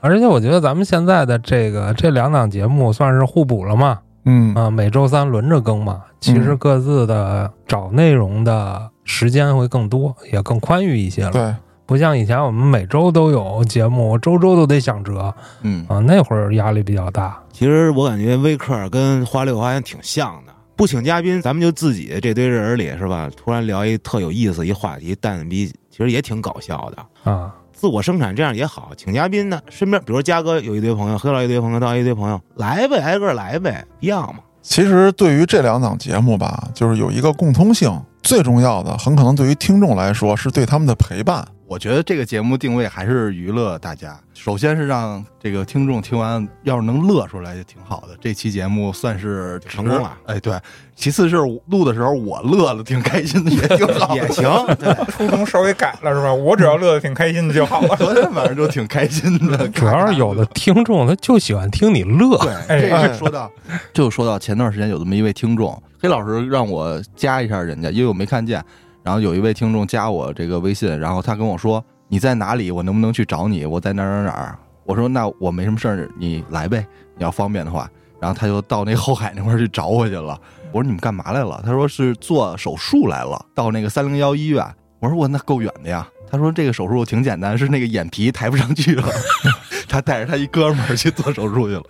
[0.00, 11.30] 而且我觉得咱们现在的这个这两档节目算是互补了嘛，嗯啊，每周三轮着更嘛，其实各自的找内容的时间会更多，也更宽裕一些了。
[11.30, 11.54] 对，
[11.86, 17.38] 不像以前我们每周都有节目，周周都得想辙嗯，啊，那会儿压力比较大。
[17.52, 23.28] 其实我感觉微客跟花六花也挺像的，不请嘉宾，咱们就自己这堆人里是吧？
[23.36, 27.30] 突然聊一特有意思一话题，蛋逼其实也挺搞笑的。
[27.30, 34.40] 啊，自我生产这样也好，请嘉宾呢，身边比如嘉哥有一堆朋友，黑老一堆朋友，道一堆朋友，来呗，挨个来呗，一样嘛。
[34.60, 37.90] 其实对于这两档节目吧，就是有一个共通性，
[38.22, 41.42] 最重要的，很可能对于听众来说是对他们的陪伴。
[41.70, 48.16] 我觉得这个节目定位还是娱乐大家，首先是让这个听众听完，要是能乐出来就挺好的。
[48.20, 50.18] 这期节目算是成功了。
[50.26, 50.58] 哎，对。
[50.96, 54.50] 其次是录的时候我乐了，挺开心的，也挺好，也行。
[54.80, 56.34] 对，初衷稍微改了是吧？
[56.34, 57.94] 我只要乐得挺开心的就好了。
[57.94, 62.36] 昨天晚上就挺开心的， 主要是有的听众他就喜欢听你乐。
[62.38, 63.48] 对， 这个说到
[63.92, 68.60] 就说到前段时间有这么一位听众，黑老师让我加一下人家，因为我没看见。
[69.10, 72.70] 然后有一位听众加我这个微信，然后他跟我说：“你在哪里？
[72.70, 73.66] 我能不能去找你？
[73.66, 77.90] 我在哪儿哪儿哪儿。”我说：“那我没什么事儿，你来呗，你要方便的话。”
[78.22, 80.40] 然后他就到那后海那块儿去找我去了。
[80.70, 84.64] 我说：“你们干嘛来了？”他说：“是做手术来了，到那个三零幺医院。”
[85.00, 89.08] 我说：“我那够远的呀。”他说：“这个手术挺简单，是那个眼皮抬不上去了。
[89.90, 91.82] ”他带着他一哥们儿去做手术去了。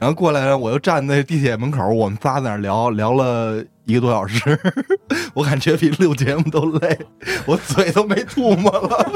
[0.00, 4.58] 然后过来，我又站在地铁门口，我们仨在那聊聊了一个多小时，
[5.34, 6.98] 我感觉比录节目都累，
[7.44, 9.12] 我嘴都没吐沫了。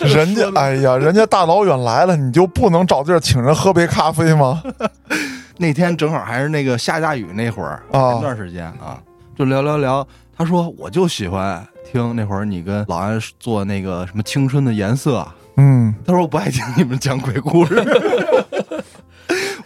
[0.00, 4.62] 人家哎呀，人家大老远来了，你就不能找地儿请人喝杯咖啡吗？
[5.58, 8.98] 那天正好还是那个下大雨那会儿，啊前段时间啊，
[9.36, 10.06] 就聊聊聊。
[10.38, 15.26] 他说我就喜欢听那会儿你跟老安做那个什么青春的颜色。
[15.56, 17.82] 嗯，他说我不爱听你们讲鬼故事。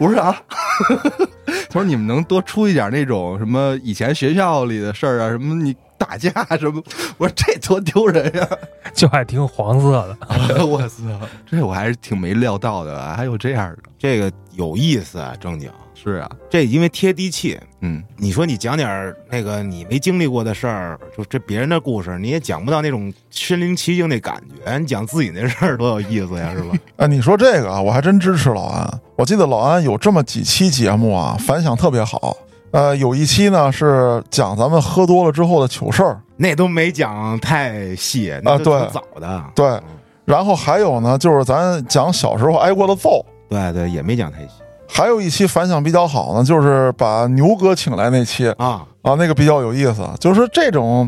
[0.01, 0.43] 我说啊？
[1.69, 6.83] 他说你们能多出一点那种什么以前学校里的事儿啊，什么你打架什么？
[7.19, 8.49] 我说这多丢人呀！
[8.95, 10.67] 就爱听黄色的。
[10.67, 11.05] 我操，
[11.47, 13.79] 这我还是挺没料到的，还有这样的。
[13.99, 15.71] 这个有意思啊，正经。
[16.03, 24.79] 是啊，这因为贴地气，嗯，你说你讲点那个你没经历过的事儿，就这别人的故事，你也讲不到那种身临其境那感觉。
[24.79, 26.75] 你讲自己那事儿多有意思呀，是吧？
[26.97, 29.01] 啊，你说这个啊，我还真支持老安。
[29.21, 32.35] 我记得老安有这么几期节目啊，反响特别好。
[32.71, 39.45] 呃，有一期呢是讲咱们喝多了之后的糗事儿，那都没讲太细，那都对早的。
[39.55, 39.79] 对。
[40.25, 43.23] 然后还有呢，就是咱讲小时候挨过的揍。
[43.51, 44.49] 对对，也没讲太细
[44.89, 48.87] 还有一期反响比较好呢，就是把牛哥请来那期啊。
[49.03, 50.03] 啊，那个比较有意思。
[50.19, 51.07] 就是这种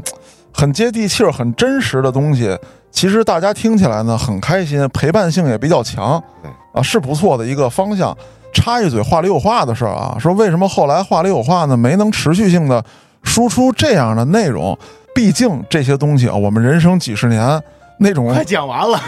[0.52, 2.56] 很接地气儿、很真实的东西，
[2.90, 6.22] 其实大家听起来呢很开心，陪伴性也比较强。
[6.42, 8.16] 对啊，是不错的一个方向。
[8.52, 12.84] 插一嘴话里有话的事儿啊，说为什么后来话里有话呢没能持续性的
[13.22, 14.78] 输出这样的内容？
[15.14, 17.62] 毕竟这些东西啊，我们人生几十年
[17.98, 19.00] 那种快讲完了，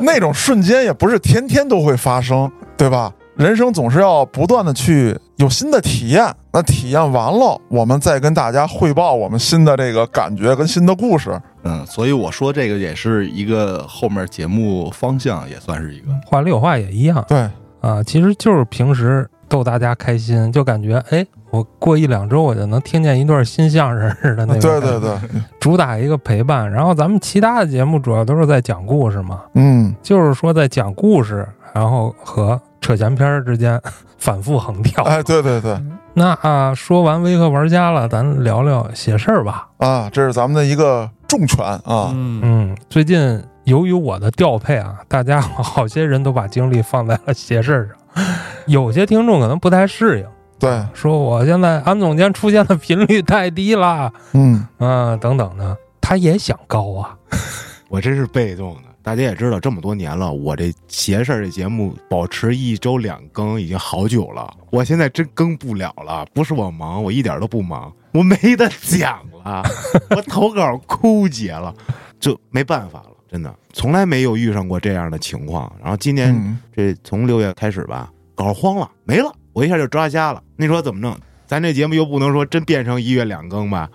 [0.00, 3.12] 那种瞬间也不是天天都会发生，对吧？
[3.38, 11.40] 人生总是要不断的去有新的体验，那体验完了，我们再跟大家汇报我们新的这个感觉跟新的故事。
[11.62, 16.08] 嗯，所以我说这个也是一个后面节目方向，也算是一个。
[16.26, 17.48] 话里有话也一样对，
[17.80, 24.62] 啊，其实就是平时逗大家开心，就感觉哎，我过一两周我就能听见一段新相声似的那种。
[24.68, 25.16] 对对对，
[25.60, 26.68] 主打一个陪伴。
[26.68, 33.80] 然后咱们其他的节目主要都是在讲故事嘛，嗯，就是说在讲故事，然后和扯闲篇儿之间
[34.18, 35.02] 反复横跳。
[35.04, 35.80] 哎，对对对，
[36.14, 39.68] 那啊，说完微客玩家了，咱聊聊写事儿吧。
[39.78, 48.24] 啊，这是咱们的一个重拳啊，嗯，嗯，最近由于我的调配啊，大家好些人都把精力放在了写事儿上，
[48.66, 50.26] 有些听众可能不太适应，
[50.58, 57.14] 对，说我现在安总监出现的频率太低了，嗯，啊，等等的，他也想高啊，
[57.88, 58.87] 我真是被动的。
[59.08, 64.54] 大家也知道，这么多年了，我这邪事儿这节目保持一周两更已经好久了。
[64.70, 69.62] 我现在真更不了了，不是我忙，我一点都不忙，我没得讲了，
[70.10, 71.74] 我投稿枯竭了，
[72.20, 75.72] 就没办法了，真的，从来没有遇上过这样的情况。
[75.80, 80.42] 然后今年嗯这从六月开始吧，稿荒了，没了，我一下就抓瞎了。
[80.54, 81.16] 你说怎么弄？
[81.46, 83.88] 咱这节目又不能说真变成一月两更吧？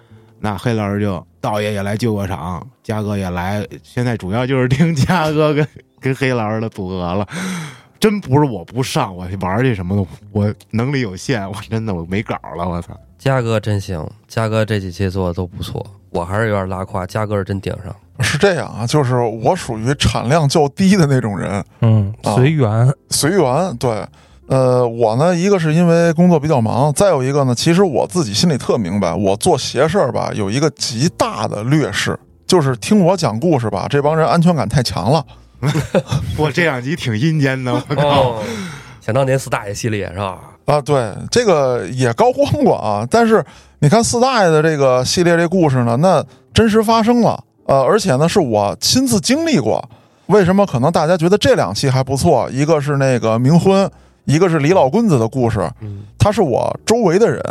[0.44, 5.66] 那黑老师就道爷也来救个场，嘉哥也来，现在主要就是听嘉哥跟
[6.02, 7.26] 跟黑老师的组合了。
[7.98, 12.94] 真不是我不上，我玩去什么的，我能力有限，我真的我没稿了，我操！
[13.18, 17.96] 嘉哥真行，嘉哥这几期做的都不错，我还是有点拉胯，嘉哥是真顶上。
[18.20, 23.78] 是这样啊，就是我属于产量较低的那种人，嗯，啊随缘，随缘。
[23.78, 24.06] 对，
[24.48, 35.26] 呃，我呢，一个是因为工作比较忙，再有一个呢，其实我自己心里特明白，我做邪事儿吧，有一个极大的劣势，就是听我讲故事吧，这帮人安全感太强了。
[36.38, 38.08] 我这两集挺阴间的，我靠！
[38.08, 38.44] 哦，
[39.00, 40.40] 想当年四大爷系列是吧？
[40.66, 43.08] 啊，对，这个也高光过啊。
[43.10, 43.44] 但是
[43.80, 49.90] 你看四大爷的这个系列这故事呢，那真实发生了，呃，而且呢是我亲自经历过。
[50.28, 52.50] 为什么可能大家觉得这两期还不错？
[52.52, 53.90] 一个是那个冥婚，
[54.26, 57.42] 一个是李老棍子的故事，嗯他是我周围的人，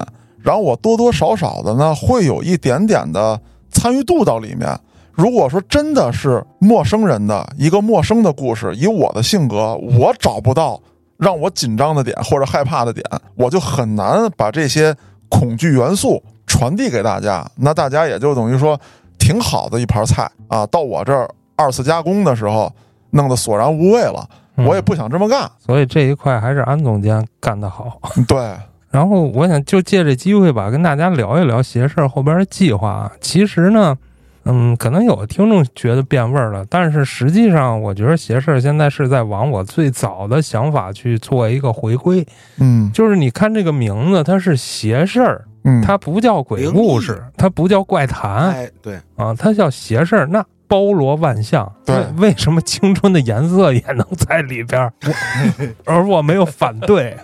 [0.41, 4.69] 然后我多多少少的呢会有一点点的参与度到里面。
[5.13, 10.81] 如果说真的是陌生人的一个陌生的故事，以我的性格，我找不到
[11.19, 13.05] 让我紧张的点或者害怕的点，
[13.37, 14.97] 我就很难把这些
[15.29, 17.47] 恐惧元素传递给大家。
[17.57, 18.81] 那大家也就等于说
[19.19, 22.73] 挺好的一盘菜啊，到我这儿二次加工的时候，
[23.11, 24.27] 弄得索然无味了。
[24.57, 25.51] 嗯我也不想这么干。
[25.59, 27.99] 所以这一块还是安总监干得好。
[28.29, 28.55] 对，
[28.91, 33.13] 然后我想就借这机会吧，跟大家聊一聊邪事儿后边的计划啊。
[33.21, 33.97] 其实呢，
[34.45, 42.27] 嗯，可能有的听众觉得变味儿了，但是实际上，我觉得邪事儿现在是在往我最早的想法去做一个回归。
[42.59, 50.27] 嗯就是你看这个名字，它是邪事儿，嗯，它不叫鬼故事，它不叫怪谈哎，对，啊，它叫邪事儿。
[50.27, 54.91] 那包罗万象，对为为什么青春的颜色也能在里边儿？
[55.85, 57.15] 而我没有反对。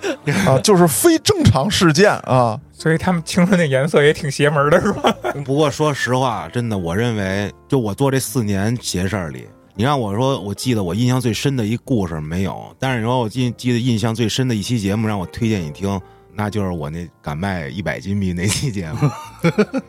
[0.46, 2.60] 啊，就是非正常事件啊。
[2.74, 5.10] 所以他们青春的颜色也挺邪门的，是吧？
[5.46, 15.98] 不过说实话，真的，我认为就我做这四年邪事儿里，你让我说，我记得我印象最深的一故事没有，但是你说我记记得印象最深的一期节目，让我推荐你听，
[16.38, 19.10] 那就是我那敢卖一百金币那期节目，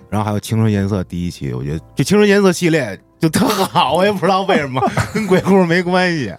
[0.09, 4.81] 然后还有青春颜色第一期，我觉得这青春颜色系列就特好，我也不知道为什么，
[5.13, 6.33] 跟鬼故事没关系。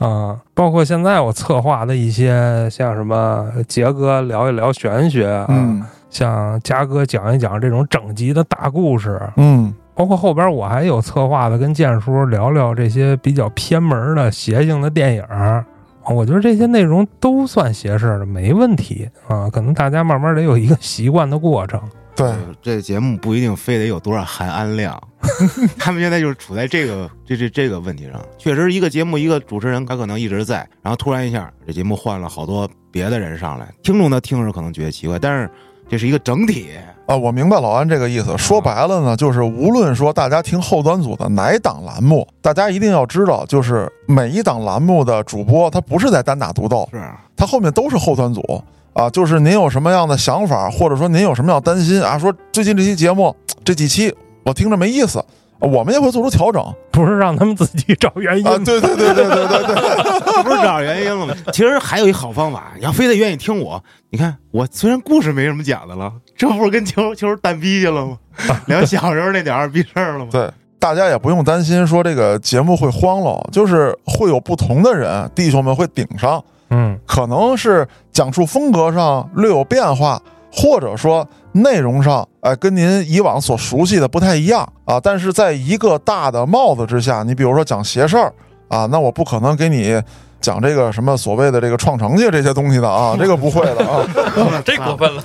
[0.00, 15.64] 啊， 包括现在我策划的一些，像什么杰哥聊一聊玄学啊，嗯像嘉哥讲一讲这种整集的大故事，嗯包括后边我还有策划的，跟建叔聊聊这些比较偏门的邪性的电影儿。
[16.06, 19.48] 我觉得这些内容都算邪事儿的，没问题啊。
[19.50, 21.80] 可能大家慢慢得有一个习惯的过程。
[22.14, 25.02] 对，这节目不一定非得有多少含氨量，
[25.78, 28.20] 他们现在就是处在这个这这这个问题上。
[28.36, 35.50] 确实，一个节目一个主持人他可能一直在，然后突然一下这节目换了好多别的人上来，听众他听着可能觉得奇怪，但是
[35.88, 36.68] 这是一个整体。
[37.04, 38.38] 啊，我明白老安这个意思。
[38.38, 47.02] 说白了呢，就是无论说大家听后端组的哪档栏目，大家一定要知道，就是每一档栏目的主播他不是在单打独斗，是
[47.36, 49.10] 他后面都是后端组啊。
[49.10, 54.14] 就是您有什么样的想法，或者说您有什么样担心啊，说最近这期节目这几期
[54.44, 55.24] 我听着没意思，啊
[55.62, 58.58] 我们也会做出调整不是让他们自己找原因啊。
[58.64, 61.34] 对对对对对对对， 不是找原因了吗？
[61.52, 68.18] 其实还有一好方法，你要非得愿意听我，你看我虽然故事没什么讲的了，这不是跟球球蛋逼去了吗？
[68.66, 70.28] 聊小时候那点二逼事儿了吗？
[70.32, 80.20] 对，大家也不用担心说这个节目会荒喽，就是会有不同的人，弟兄们会顶上，嗯，可能是讲述风格上略有变化，
[80.52, 85.00] 或者说内容上，哎，跟您以往所熟悉的不太一样啊。
[85.00, 88.32] 但是在一个大的帽子之下，你比如说讲邪事儿
[88.68, 90.00] 啊，那我不可能给你。
[90.42, 94.04] 讲这个什么所谓的这个创成绩这些东西的啊， 这个不会的啊。
[94.66, 95.22] 这过分了。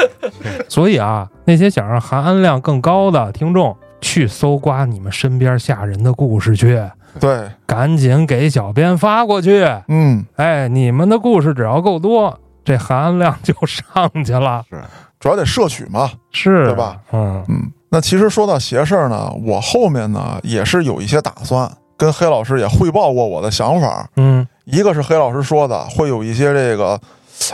[0.68, 6.78] 所以啊，那些想让含氨量更高的听众，去搜刮你们身边吓人的故事去，
[7.18, 9.66] 对，赶紧给小编发过去。
[9.88, 14.82] 嗯，哎，你们的故事只要够多，这含氨量就上去了，是
[15.20, 16.10] 主要得摄取嘛。
[16.30, 16.98] 是对吧？
[17.12, 24.08] 嗯嗯，那其实说到邪事儿呢，我后面呢也是有一些打算，跟黑老师也汇报过我的想法。
[24.16, 27.00] 嗯一个是黑老师说的，会有一些这个，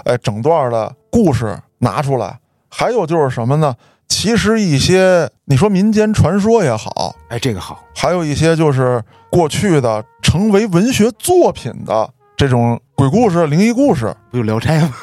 [0.05, 2.37] 哎，整段的故事拿出来；
[2.69, 3.75] 还有就是什么呢？
[4.09, 14.95] 其实一些你说民间传说也好，哎，这个好，还有一些就是过去的成为文学作品的这种鬼故事、灵异故事，不就《聊斋》吗？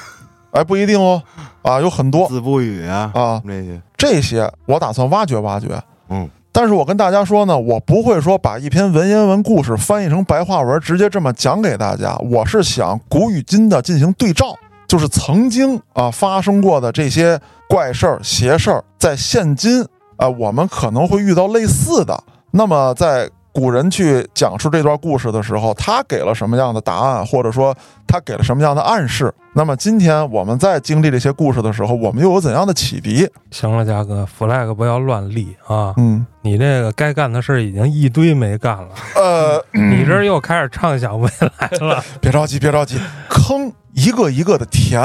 [0.52, 1.22] 哎，不一定哦，
[1.64, 5.68] 啊，有很多子不语啊，啊，这些，这些我打算挖掘挖掘。
[6.08, 12.16] 嗯，但是我跟大家说呢，我不会说把一篇文言文故事翻译成白话文，直接这么讲给大家。
[12.32, 14.56] 我是想古与今的进行对照，
[14.88, 22.18] 就是曾经啊发生过的这些怪事儿、邪事儿，在现今啊我们可能会遇到类似的。
[22.52, 27.74] 那么在古人去讲述这段故事的时候，他给了什么样的答案，或者说
[28.06, 29.34] 他给了什么样的暗示？
[29.54, 33.26] 那么今天我们在经历这些故事的时候，我们又有怎样的启迪？
[33.52, 35.94] 行了，嘉哥，flag 不要乱立啊！
[35.96, 42.04] 嗯，你这个该干的事儿已经一堆没干了，呃，你这又开始畅想未来了。
[42.20, 43.00] 别着急，别着急，
[43.30, 45.02] 坑一个一个的填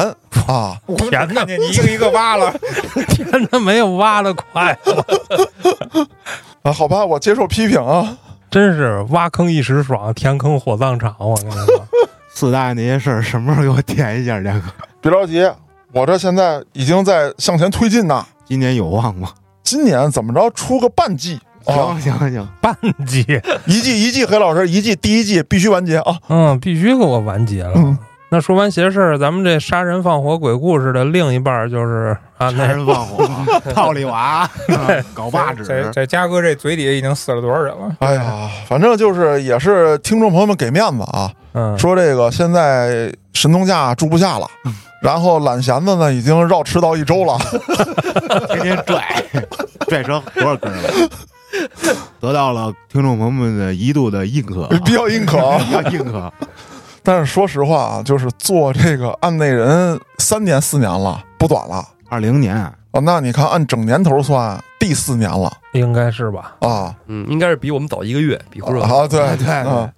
[0.49, 0.77] 啊！
[0.87, 2.53] 我们天哪看见你一个一个挖了，
[3.11, 4.77] 填的，没有挖的快，
[6.63, 8.19] 啊，好吧，我接受批评啊。
[8.51, 11.15] 真是挖坑一时爽，填坑火葬场。
[11.19, 11.87] 我跟你说，
[12.29, 14.63] 四大爷那些事儿什么时候给我填一下，大哥？
[15.01, 15.49] 别着急，
[15.93, 18.27] 我这现在已经在向前推进呢。
[18.45, 19.31] 今年有望吗？
[19.63, 21.39] 今年怎么着出个半季？
[21.67, 22.75] 啊，行行行，半
[23.07, 23.25] 季，
[23.67, 26.19] 一季一季，黑老师一季第一季必须完结啊！
[26.29, 27.73] 嗯，必须给我完结了。
[27.77, 27.97] 嗯
[28.33, 33.29] 那说完邪事儿，咱们这杀人放火鬼故事的另一半就是啊，杀人放火，
[33.75, 34.49] 套里娃，
[35.13, 37.97] 搞把在纸，在嘉哥这嘴底下已经死了多少人了？
[37.99, 44.47] 哎呀，反正就是也是听众朋友们给面子啊，嗯，说这个现在神农架住不下了，
[45.03, 47.37] 然后懒弦子呢已经绕赤道一周了
[48.55, 49.25] 天天拽，
[49.89, 50.89] 拽成多少根了？
[52.21, 54.69] 得到了听众朋友们的一度的认可。
[54.85, 55.59] 比较认可啊。
[55.59, 56.33] 比较硬核。
[57.03, 62.75] 但是说实话啊，就是做这个案内人三年四年了，不短了二零年，啊。
[63.03, 66.57] 那你看按整年头算，第四年了应该是吧？
[66.61, 69.07] 啊嗯，应该是比我们早一个月，比胡说啊！
[69.07, 69.93] 对对对嗯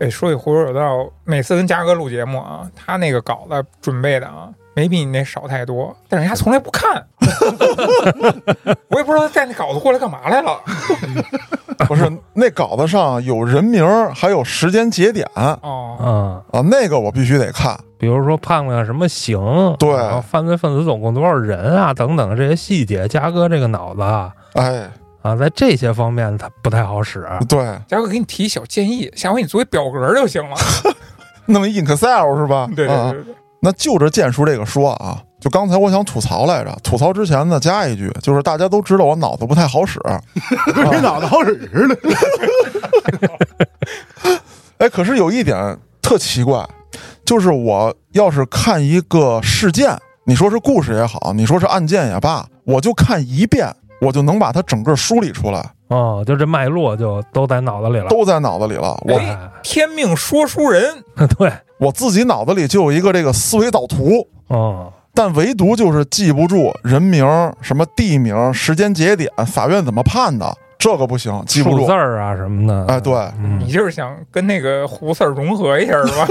[0.00, 7.06] 哎，说起胡说有道，每次跟嘉哥录节目啊，他那个稿子准备的啊，没比你那少太多，但是人家从来不看，
[8.88, 10.60] 我也不知道他带那稿子过来干嘛来了。
[11.88, 17.76] 不是那稿子上有人名儿，还有时间节点啊，哦，嗯，那个我必须得看。
[17.98, 19.38] 比如说判了什么刑，
[19.78, 24.88] 对犯罪分子总共多少人啊，等等这些细节，嘉哥这个脑子啊，哎，
[25.22, 27.26] 啊，在这些方面他不太好使。
[27.48, 27.58] 对，
[27.88, 30.56] 嘉哥给你提小建议，下回你作为表格就行了。
[31.46, 32.68] 弄一 Excel 是吧？
[32.74, 33.24] 对对对，
[33.64, 39.98] 那就着剑叔这个说啊，就刚才我想吐槽来着，吐槽之前呢加一句，就是大家都知道我脑子不太好使，
[40.74, 41.98] 跟你脑子好使似的。
[44.76, 46.62] 哎，可是有一点特奇怪，
[47.24, 49.96] 就是我要是看一个事件，
[50.26, 58.08] 你说是故事也好，你说是案件也罢，我就看一遍，我就能把它整个梳理出来，哦，就这脉络就都在脑子里了。
[58.10, 59.00] 都在脑子里了。
[59.06, 61.02] 我哎天命说书人，
[61.38, 67.26] 对，我自己脑子里就有一个这个思维导图，啊，但唯独就是记不住人名、
[67.60, 71.92] 什么地名、时间节点、法院怎么判的，这个不行，记不住数字。
[71.92, 72.92] 儿啊什么的。
[72.92, 76.26] 哎，对，嗯你，就是想跟那个胡四儿融合一下是吧？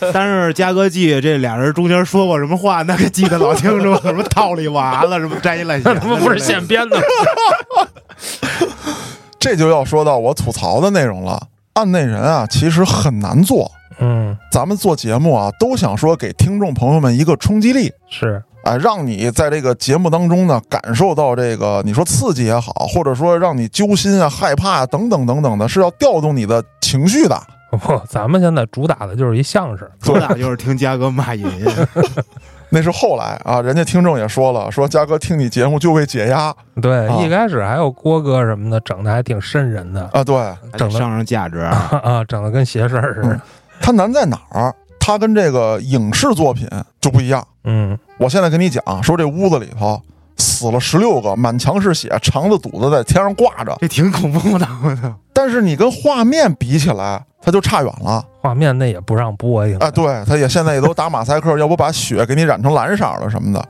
[0.14, 6.98] 但是嘉哥记这俩人中间说过什么话，那可记得老清楚，什么套里娃了，什么摘一烂弦子， 他妈不是现编的。
[9.38, 11.40] 这就要说到我吐槽的内容了。
[11.74, 13.70] 案内人啊，其实很难做。
[13.98, 27.40] 嗯，咱们做节目啊，都想说给听众朋友们一个冲击力，是，哎，让你在这个节目当中呢，感受到这个你说刺激也好，或者说让你揪心啊、害怕啊等等等等的，是要调动你的情绪的。
[27.70, 29.86] 不，咱们现在主打的就是一相声。
[30.00, 31.44] 主打就是听嘉哥骂音，
[32.70, 40.24] 那是后来啊，人家听众也说了，说嘉哥听你节目就为解压对，啊一开始还有郭哥什么的，整的还挺瘆人的啊。
[40.24, 40.36] 对，
[40.76, 41.90] 整的上上价值啊。
[42.02, 43.40] 啊，整的跟邪事儿似的。
[43.80, 44.74] 它难在哪儿？
[44.98, 46.68] 它跟这个影视作品
[47.00, 47.46] 就不一样。
[47.64, 50.00] 嗯，我现在跟你讲，说这屋子里头
[50.36, 53.76] 死了十六个，满墙是血，肠子肚子在天上挂着。
[53.80, 55.12] 这挺恐怖的，我操！
[55.32, 59.90] 但是你跟画面比起来，它就差远了画面那也不让播，应该啊！
[59.90, 63.64] 对，它也现在也都打马赛克，要不把血给你染成蓝色了什么的，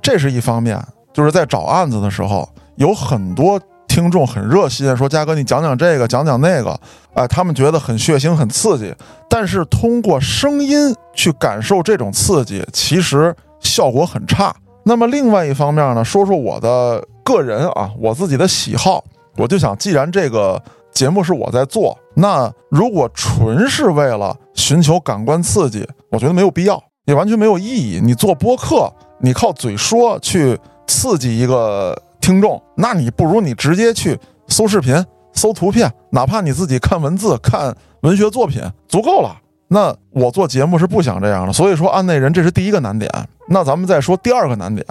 [0.00, 0.80] 这是一方面。
[1.12, 6.78] 就是在找案子的时候，有很多听众很热心，说嘉哥你讲讲这个，讲讲那个，
[7.14, 8.94] 哎、他们觉得很血腥、很刺激，
[9.28, 14.54] 但是通过声音去感受这种刺激，其实效果很差。
[14.84, 19.02] 那么另外一方面呢，说说我的个人啊，我自己的喜好，
[19.36, 20.62] 我就想，既然这个
[20.92, 28.00] 节目是我在做，那如果纯是为了寻求感官刺激，我觉得没有必要，也完全没有意义。
[28.02, 34.14] 你做播客，你靠嘴说去刺激一个听众，那你不如你直接去
[34.48, 35.02] 搜视频、
[35.32, 39.34] 搜图片，哪怕你自己看文字、看文学作品，足够了。
[39.68, 43.10] 那我做节目是不想这样的，所以说案内人这是第一个难点。
[43.48, 44.86] 那咱们再说第二个难点，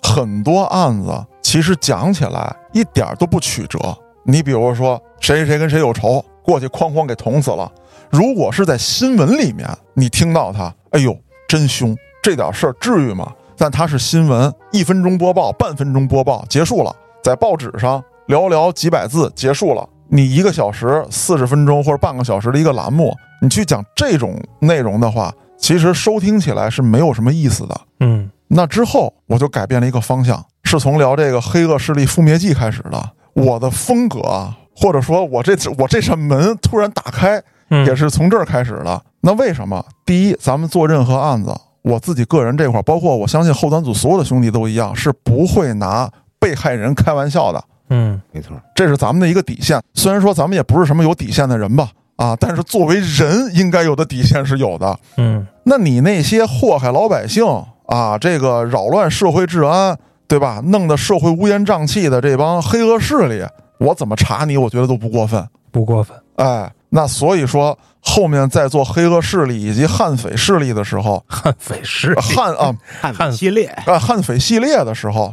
[0.00, 1.12] 很多案子
[1.42, 3.80] 其实讲起来一点都不曲折。
[4.22, 7.68] 你比如说谁谁谁跟谁有仇，过去哐哐给捅死了。
[8.10, 11.18] 如果是在新闻里面，你听到他，哎呦，
[11.48, 13.32] 真凶，这点事儿至于吗？
[13.56, 19.88] 但它是新闻，一分钟播报，半分钟播报结束了，在报纸上寥寥几百字结束了。
[20.08, 27.80] 你一个小时四十分钟或者半个小时的一个栏目，你去讲这种内容的话，其实收听起来是没有什么意思的。
[28.00, 33.10] 嗯，那之后我就改变了一个方向，是从聊这个《黑恶势力覆灭记》开始的。
[33.32, 39.02] 我的风格啊，或者说我这我这扇门突然打开，嗯也是从这儿开始的。
[39.22, 39.84] 那为什么？
[40.04, 41.52] 第一，咱们做任何案子，
[41.88, 46.10] 我自己个人这块儿，包括我相信后端组所有的兄弟都一样，是不会拿
[46.40, 47.64] 被害人开玩笑的。
[47.90, 49.80] 嗯没错，这是咱们的一个底线。
[49.94, 54.98] 虽然说咱们也不是什么有底线的人吧，啊，但是作为人应该有的底线是有的。
[55.16, 57.44] 嗯那你那些祸害老百姓
[57.86, 60.60] 啊，这个扰乱社会治安，对吧？
[60.64, 63.44] 弄得社会乌烟瘴气的这帮黑恶势力，
[63.78, 64.56] 我怎么查你？
[64.56, 65.46] 我觉得都不过分。
[65.70, 66.16] 不过分。
[66.36, 75.32] 哎，那所以说后面在做黑恶势力以及悍匪势力的时候，悍匪势力悍啊悍匪系列，啊悍匪系列的时候，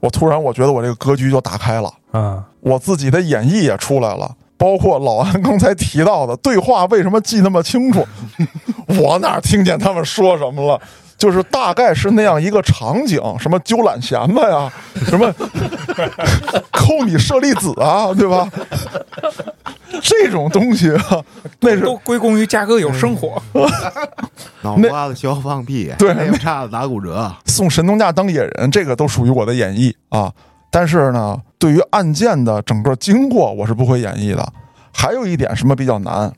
[0.00, 4.34] 我突然我觉得我这个格局就打开了，啊，我自己的演绎也出来了。
[4.56, 8.06] 包括老安刚才提到的对话为什么记那么清楚，
[8.86, 10.80] 我哪听见他们说什么了？
[11.16, 14.70] 就是大概是那样一个场景，什么揪懒弦子呀，
[15.06, 15.32] 什么
[16.70, 18.48] 抠你舍利子啊，对吧？
[20.02, 21.22] 这种东西啊，
[21.60, 23.40] 那是都归功于嘉哥有生活。
[24.62, 30.32] 脑瓜子小放屁，对没有叉子打骨折，送神农架当野人，这个都属于我的演绎啊。
[30.70, 34.46] 但是呢，对于案件的整个经过，我是不会演绎的。
[34.92, 36.32] 还有一点什么比较难？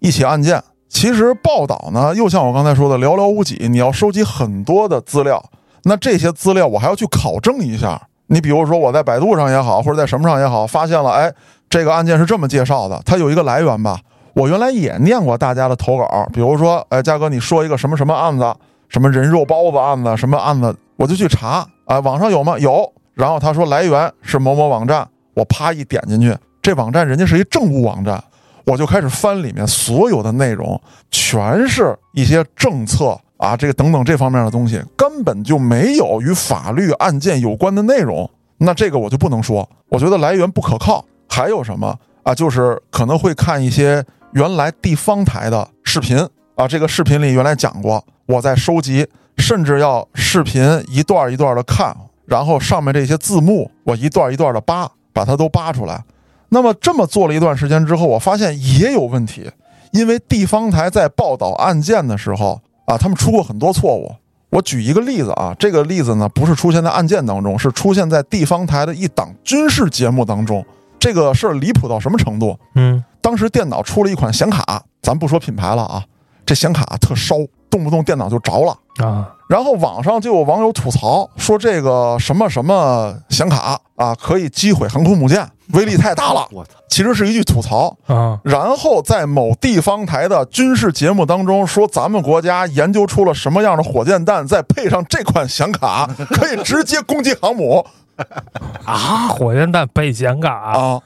[0.00, 0.62] 一起案件，
[0.96, 5.44] 其实报道呢，又像我刚才说的寥寥无几，你要收集很多的资料，
[5.82, 8.00] 那这些资料我还要去考证一下。
[8.28, 11.30] 你比如说我在百度上也好，或者在什么上也好，发现了，哎，
[11.68, 14.00] 这个案件是这么介绍的，它有一个来源吧？
[14.32, 18.54] 我原来也念过大家的投稿，比如说，哎，嘉哥你说一个什么什么案子，
[18.88, 22.58] 什么人肉包子案子，什么案子，我就去查啊，网上有吗？
[22.58, 22.90] 有。
[23.12, 28.24] 然后他说来源是某某网站，我啪一点进去，这网站人家是一政务网站，
[28.66, 38.28] 我就开始翻里面所有的内容，全是一些政策啊，这个等等这方面的东西，根本就没有与法律案件有关的内容。
[38.58, 41.04] 那这个我就不能说，我觉得来源不可靠。
[41.28, 42.34] 还有什么啊？
[42.34, 46.18] 就是可能会看一些原来地方台的视频
[46.54, 49.06] 啊，这个视频里原来讲过，我在收集，
[49.36, 51.96] 甚至要视频一段一段的看。
[52.24, 56.02] 然后上面这些字幕，我一段一段的扒，把它都扒出来。
[56.48, 59.50] 那么这么做了一段时间之后，我发现也有问题，
[59.92, 64.14] 因为地方台在报道案件的时候啊，他们出过很多错误。
[64.50, 70.64] 我举一个例子啊，这个例子呢不是出现在案件当中，是出现在地方台的一档军事节目当中。
[70.98, 72.56] 这个事儿离谱到什么程度？
[72.74, 76.04] 嗯，当时电脑出了一款显卡，咱不说品牌了啊，
[76.46, 77.36] 这显卡特烧，
[77.68, 78.76] 动不动电脑就着了。
[78.98, 86.46] 啊，然后网上就有网友吐槽说这个什么什么显卡啊，可以击毁航空母舰，威力太大了。
[86.50, 86.70] 我操！
[86.88, 87.94] 其实是一句吐槽。
[88.06, 97.84] 啊，然后在某地方台的军事节目当中说，咱们国家研究出了什么样的火箭弹，再配上这款显卡，可以直接攻击航母
[98.84, 101.00] 啊，火箭弹背显卡，啊！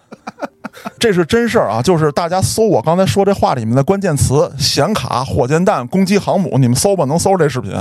[0.99, 1.83] 这是真事儿啊！
[1.83, 7.73] 就是大家搜我刚才说这话里面的关键词“显卡”“火箭弹”“攻击航母”，你们搜吧，能搜这视频。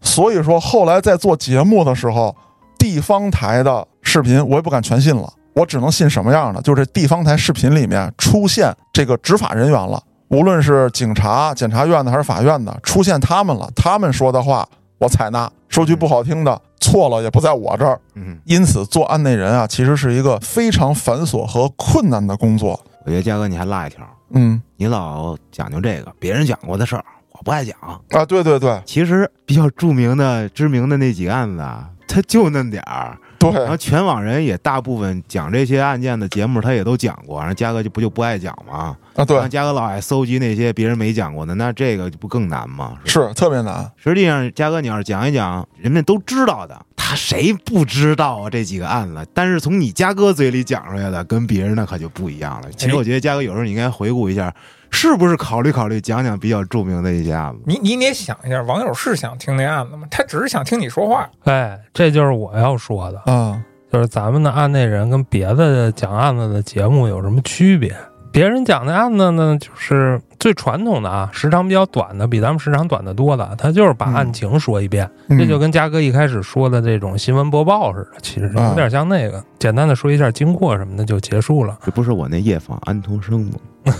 [0.00, 2.34] 所以说，后来在做节目的时候，
[2.78, 6.62] 地方台的视频我也不敢全信了，我只能信什么样的？
[6.62, 14.66] 就是地方台视频里面出现这个执法人员了，无论是警察、检察院的还是法院的，出现他们了，他们说的话
[14.98, 15.50] 我采纳。
[15.68, 18.00] 说句不好听的，错了也不在我这儿。
[18.14, 22.80] 嗯，因此，做案内人啊，其实是一个非常繁琐和困难的工作。
[23.04, 24.04] 我觉得嘉哥你还落一条，
[24.34, 27.76] 嗯你老讲究这个别人讲过的事儿，我不爱讲。
[27.80, 33.16] 啊，对对对其实比较著名的、知名的那几个案子啊，他就那点儿。
[33.40, 37.40] 然后，全网人也大部分讲这些案件的节目，他也都讲过。
[37.40, 38.74] 然后嘉哥就不就不爱讲吗？
[38.74, 42.90] 啊然后对，嘉哥老爱搜集那些别人没讲过的，那这个就不更难吗？
[42.90, 43.90] 吧是特别难。
[43.96, 48.50] 实际上，嘉哥你要是讲一讲人们都知道的，他谁不知道啊？
[48.50, 52.70] 这几个案子，但是从你嘉哥嘴里讲出来的，跟别人那可就不一样了。
[52.72, 54.52] 其实我觉得嘉哥有时候你应该回顾一下，
[54.90, 57.60] 是不是考虑考虑讲讲比较著名的一些案子？
[57.64, 60.06] 你你得想一下，网友是想听那案子吗？
[60.10, 61.28] 他只是想听你说话。
[61.44, 63.62] 哎，这就是我要说的，啊，
[63.92, 67.94] 就是咱们的案内人跟别的讲案子的节目有什么区别？
[68.32, 81.78] 别人讲的案子呢，就是最传统的啊，时长比较短的，比咱们时长短的多的，他就是把案情说一遍，嗯这就跟嘉哥一开始说的这种新闻播报似的，其实有点像那个，简单的说一下经过什么的就结束了。
[81.84, 83.52] 这不是我那夜访安徒生吗？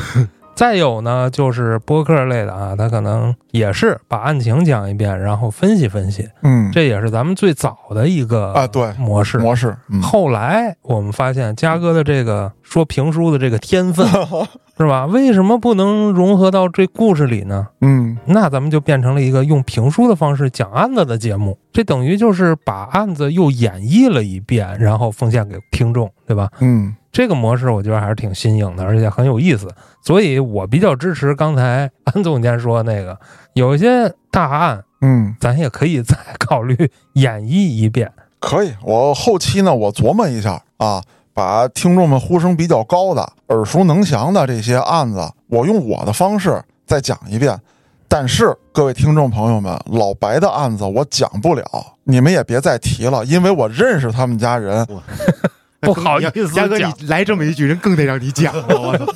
[0.52, 9.38] 再有呢，就是播客类的啊，他可能也是把案情讲一遍，然后分析分析，嗯，这也是咱们最早的一个啊对模式。
[9.38, 14.06] 模式，嗯后来我们发现嘉哥的这个说评书的这个天分
[14.76, 15.06] 是吧？
[15.06, 17.68] 为什么不能融合到这故事里呢？
[17.80, 26.50] 嗯那咱们就变成了一个用评书的方式讲案子的节目，这等于就是把案子又演绎了一遍，然后奉献给听众，对吧？
[26.60, 29.68] 嗯这个模式我觉得还是挺新颖的，而且很有意思，
[30.02, 33.18] 所以我比较支持刚才安总监说的那个，
[33.54, 38.12] 有一些大案嗯，咱也可以再考虑演绎一遍。
[38.38, 38.72] 可以。
[38.82, 41.02] 我后期呢，我琢磨一下啊，
[41.34, 47.58] 把听众们呼声比较高的、耳熟能详的这些案子，我用我的方式再讲一遍。
[48.08, 51.64] 但是各位听众朋友们，老白的案子我讲不了，
[52.04, 54.86] 你们也别再提了，因为我认识他们家人。
[55.94, 58.80] 不好意思嘉哥，你来这么一句，人更得让你讲了。
[58.80, 59.06] 我 操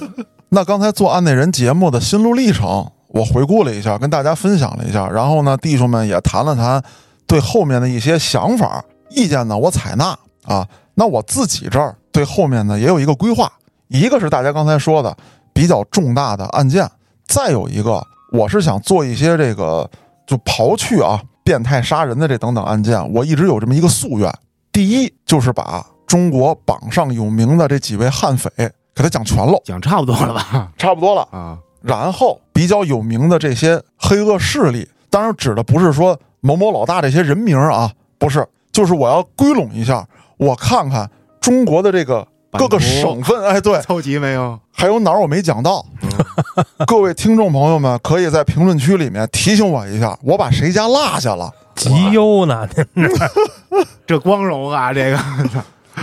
[0.51, 5.09] 那刚才做案内人节目的心路历程，我回顾了一下，跟大家分享了一下。
[5.09, 6.83] 然后呢，弟兄们也谈了谈
[7.27, 10.67] 对后面的一些想法、意见呢，我采纳啊。
[10.95, 13.51] 那我自己这儿对后面呢也有一个规划，
[13.89, 15.17] 一个是大家刚才说的
[15.53, 16.89] 比较重大的案件，
[17.27, 18.01] 再有一个
[18.31, 19.91] 我是想做一些这个
[20.25, 24.33] 就刨去啊变态杀人的这等等案件，我一直有这么一个夙愿。
[24.71, 25.85] 第一就是把
[26.15, 30.71] 中国榜上有名的这几位悍匪给他讲全喽，讲差不多了吧？
[30.79, 31.27] 差不多了。
[31.33, 40.07] 啊，然后比较有名的这些黑恶势力，当然指的不是说某某老大这些人名啊，不是，就是我要归拢一下，
[40.37, 41.11] 我看看
[41.41, 44.57] 中国的这个各个省份， 哎，对，凑齐没有？
[44.71, 45.85] 还有哪儿我没讲到？
[46.87, 51.51] 各位听众朋友们，可以在评论区里面提醒我一下，我把谁家落下了？
[51.75, 52.69] 极优呢。
[54.07, 55.19] 这光荣啊，这个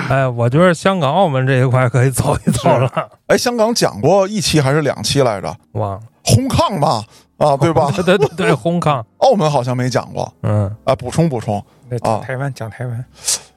[0.10, 2.90] 哎，我觉得香港、澳门这一块可以走一走了。
[3.28, 5.54] 哎，香港讲过一期还是两期来着？
[5.74, 7.04] 忘了，红抗吧，
[7.38, 7.90] 啊，对吧？
[7.96, 11.58] 对对对对，红康， 澳门好像没讲过嗯，啊，补充补充，
[12.02, 13.06] 啊台湾，讲台湾，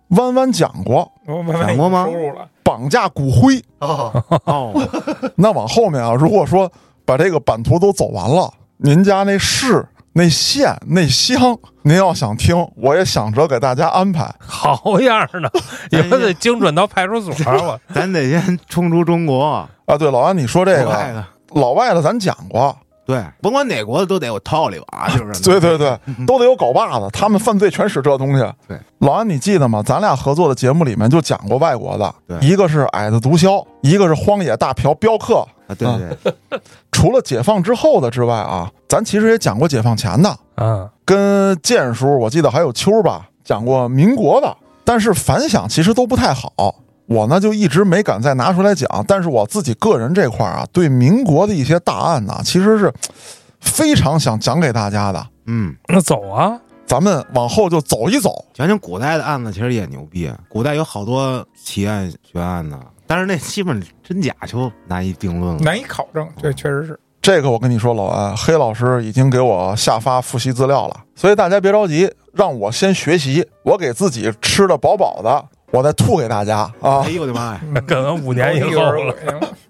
[0.09, 2.09] 弯弯讲过讲过吗。
[2.63, 3.63] 绑架骨灰。
[3.81, 4.73] 哦，
[5.37, 6.71] 那往后面啊，如果说
[7.05, 14.33] 把这个版图都走完了，您家那市、那县、那乡，您要想听，我也想着给大家安排。
[14.39, 15.51] 好样 的，
[15.91, 17.35] 以后得精准到派出所。
[17.53, 19.45] 我 咱得先冲出中国。
[19.87, 22.77] 啊，对，老安，你说这个国外的老外的咱讲过，
[23.07, 28.45] 对，甭管哪国的都得有套里吧， 就是对对对， 都得有狗把子，他们犯罪全使这东西。
[28.67, 29.83] 对，老安，你记得吗？
[29.83, 35.47] 咱俩合作的节目里面就讲过外国的，对一个是矮子毒枭，一个是荒野大嫖镖客。
[35.67, 36.61] 啊，对对对，
[36.93, 46.53] 除了解放之后的之外啊，咱其实也讲过解放前的，啊，跟剑叔，我记得还有秋吧，讲过民国的，但是反响其实都不太好。
[47.07, 52.93] 我呢就一直没敢再拿出来讲，但是我自己个人这块儿啊，对民国的一些大案呢，其实是
[53.61, 55.27] 非常想讲给大家的。
[55.47, 60.31] 嗯，那走啊，咱们往后就走一走，讲讲古代的案子，其实也牛逼。
[60.49, 65.63] 古代有好多奇案悬案呢，但是那基本真假就难以定论了。
[65.63, 66.99] 难以考证，这确实是。
[67.21, 75.43] 这个我跟你说，老安黑老师已经给我下发复习资料了，所以大家别着急，让我先学习，我给自己吃的饱饱的，
[75.75, 77.11] 我再吐给大家啊哎。
[77.11, 77.61] 呦我的妈呀！
[77.87, 79.05] 可能五年以后了。
[79.05, 79.15] 了。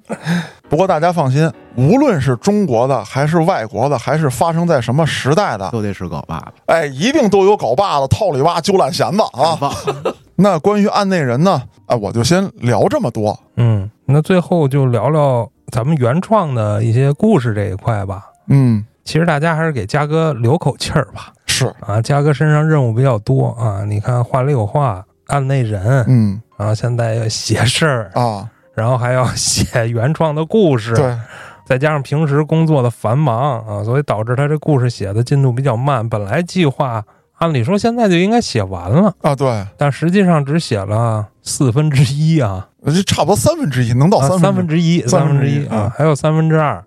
[0.69, 9.59] 不过大家放心，无论是中国的，还是外国的，还是发生在什么时代的，都得是镐把子哎，一定都有镐把子、套里挖、揪烂弦子啊。
[10.37, 13.39] 那关于案内人呢，啊，我就先聊这么多。
[13.57, 18.25] 嗯，那最后就聊聊咱们原创的一些故事这一块吧。
[18.49, 21.33] 嗯，其实大家还是给嘉哥留口气儿吧。
[21.47, 26.41] 是，啊，嘉哥身上任务比较多啊，你看话里有话，案内人，嗯。
[26.57, 31.18] 然后现在要写事儿，啊，然后还要写原创的故事，对，
[31.66, 36.09] 再加上平时工作的繁忙啊，所以导致他这故事写的进度比较慢。
[36.09, 37.03] 本来计划
[37.39, 46.85] 按理说现在就应该写完了，啊，对，但实际上只写了四分之一啊，这差不多三分之一，能到啊三分三分之一，三三分之一啊，还有三分之二。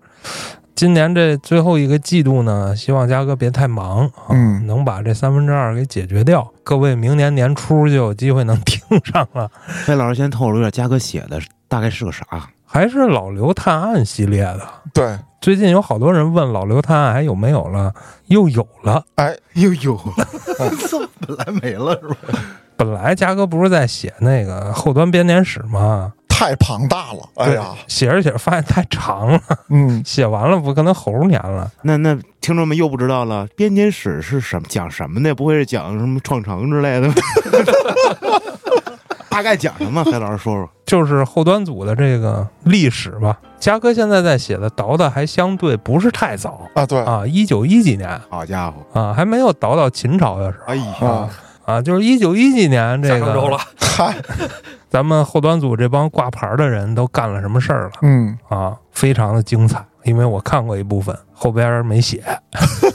[0.78, 6.48] 今年这最后一个季度呢，希望嘉哥别太忙啊，嗯能把这三分之二给解决掉。
[6.62, 9.50] 各位明年年初就有机会能听上了。
[9.84, 12.24] 黑老师先透露一下，嘉哥写的大概是个啥？
[12.64, 14.60] 还是老刘探案系列的。
[14.94, 17.92] 对，最近有好多人问老刘探案还有没有了，
[18.26, 19.04] 又有了。
[19.16, 20.28] 哎，又有了，
[21.26, 22.38] 本来没了是吧？
[22.76, 26.12] 本来嘉哥不是在写那个后端编年史吗？
[26.38, 31.68] 太庞大了，哎呀，写着写着发现太长了，嗯， 写完了不可能猴年了。
[31.82, 34.68] 那那听众们又不知道了，编年史是什么？
[34.68, 35.34] 讲什么的？
[35.34, 37.08] 不会是讲什么创城之类的？
[39.28, 40.04] 大概讲什么？
[40.04, 40.70] 黑老师说说。
[40.86, 43.36] 就是后端组的这个历史吧。
[43.58, 48.76] 嘉哥现在在写的倒的还相对不是太早啊，对，啊，一九一几年好家伙！
[48.98, 51.28] 啊，还没有倒到秦朝的时候哎呀，啊，
[51.64, 54.16] 啊，就是一九一几年这个周了，嗨，
[54.88, 59.84] 咱们后端组这帮挂牌的人都干了什么事儿了嗯，啊，非常的精彩。
[60.04, 62.22] 因为我看过一部分，后边没写。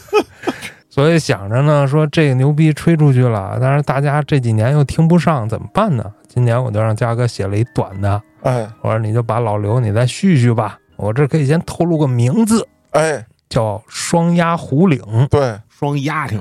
[0.89, 6.04] 所以想着呢，说这个牛逼吹出去了，但是大家这几年又听不上，怎么办呢？
[6.28, 16.40] 今年我就让嘉哥写了一短的，哎，我说你就把老刘你再续续吧，我这可以先透露个名字，哎，叫双鸭虎岭，对，双丫挺，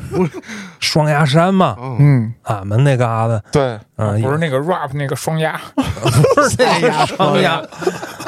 [0.80, 7.60] 双鸭山嘛，嗯，嗯，俺们那嘎达，对，嗯，不是那个 rap 那个双鸭， 不是那个双鸭。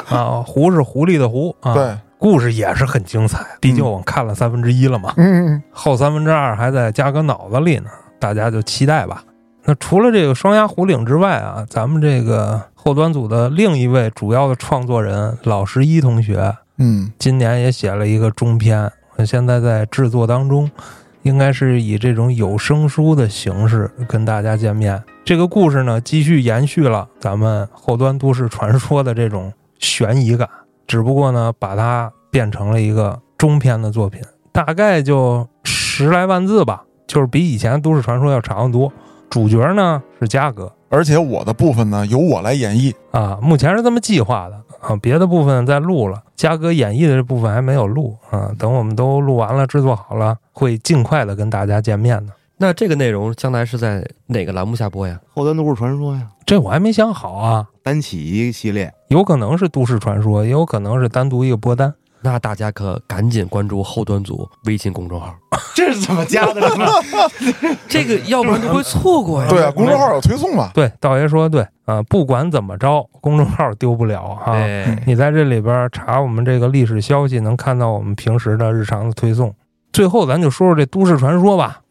[0.09, 9.23] 啊，狐是狐狸的狐啊，对，故事也是很精彩，毕竟我看了三分之一了嘛，嗯，后三分之二还在加哥脑子里呢，大家就期待吧。
[9.65, 18.89] 那除了这个双鸭虎岭之外啊，咱们这个后端组的另一位主要的创作人老十一同学，嗯，今年也写了一个中篇，
[19.25, 20.69] 现在在制作当中，
[21.23, 25.01] 应该是以这种有声书的形式跟大家见面。
[25.25, 30.47] 这个故事呢，继续延续了咱们后端都市传说的这种悬疑感，
[30.85, 38.91] 只不过呢，把它变成了一个中篇的作品，大概就十来万字吧，就是比以前都市传说要长得多。
[39.29, 52.33] 主角呢是嘉哥，而且我的部分呢由我来演绎，啊，目前是这么计划的啊，别的部分在录了，嘉哥演绎的这部分还没有录啊，等我们都录完了、制作好了，会尽快的跟大家见面的。
[52.57, 55.19] 那这个内容将来是在哪个栏目下播呀？
[55.33, 61.93] 后端都市传说呀，这我还没想好啊，单起一个系列，有可能是都市传说，也有可能是单独一个播单。
[62.21, 65.33] 那大家可赶紧关注后端组微信公众号，
[65.75, 66.85] 这是怎么加的呢？
[67.87, 69.47] 这个要不然就会错过呀。
[69.49, 74.53] 对啊，公众号有推送嘛， 对，道爷说的对啊，不管怎么着，公众号丢不了哈。
[74.53, 79.53] 哎，你在这里边查我们这个历史消息，能看到我们平时的日常的推送。
[79.93, 81.81] 最后，咱就说说这都市传说吧。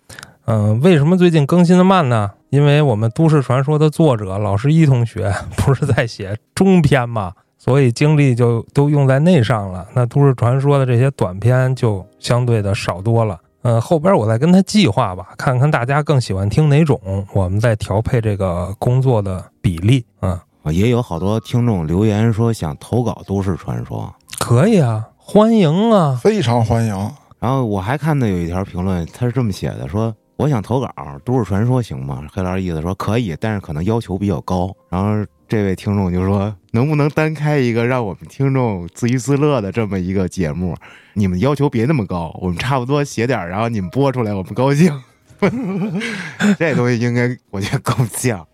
[0.49, 2.31] 嗯、为什么最近更新的慢呢？
[2.51, 7.33] 因为我们都市传说的作者老师一同学不是在写中篇嘛，
[7.67, 9.87] 所以精力就都用在那上了。
[9.93, 13.39] 那都市传说的这些短片就相对的少多了。
[13.63, 17.01] 呃，后边我再跟他计划吧，看看大家更喜欢听哪种，
[17.35, 20.07] 我们再调配这个工作的比例。
[20.23, 20.39] 嗯，
[20.73, 26.17] 也有好多听众留言说想投稿都市传说，可以啊，欢迎啊。
[26.23, 26.95] 非常欢迎。
[27.41, 30.89] 然后我还看到有一条评论，他是这么写的，说我想投稿
[31.25, 32.23] 都市传说行吗？
[32.33, 34.73] 黑老师意思说可以，但是可能要求比较高。
[34.89, 35.09] 然后
[35.49, 40.77] 这位听众就说，能不能单开一个让我们听众自娱自乐的这么一个节目？
[41.15, 44.93] 你们要求别那么高，我们差不多写点儿，然后你们播出来，我们高兴。
[46.59, 48.45] 这东西应该我觉得够呛。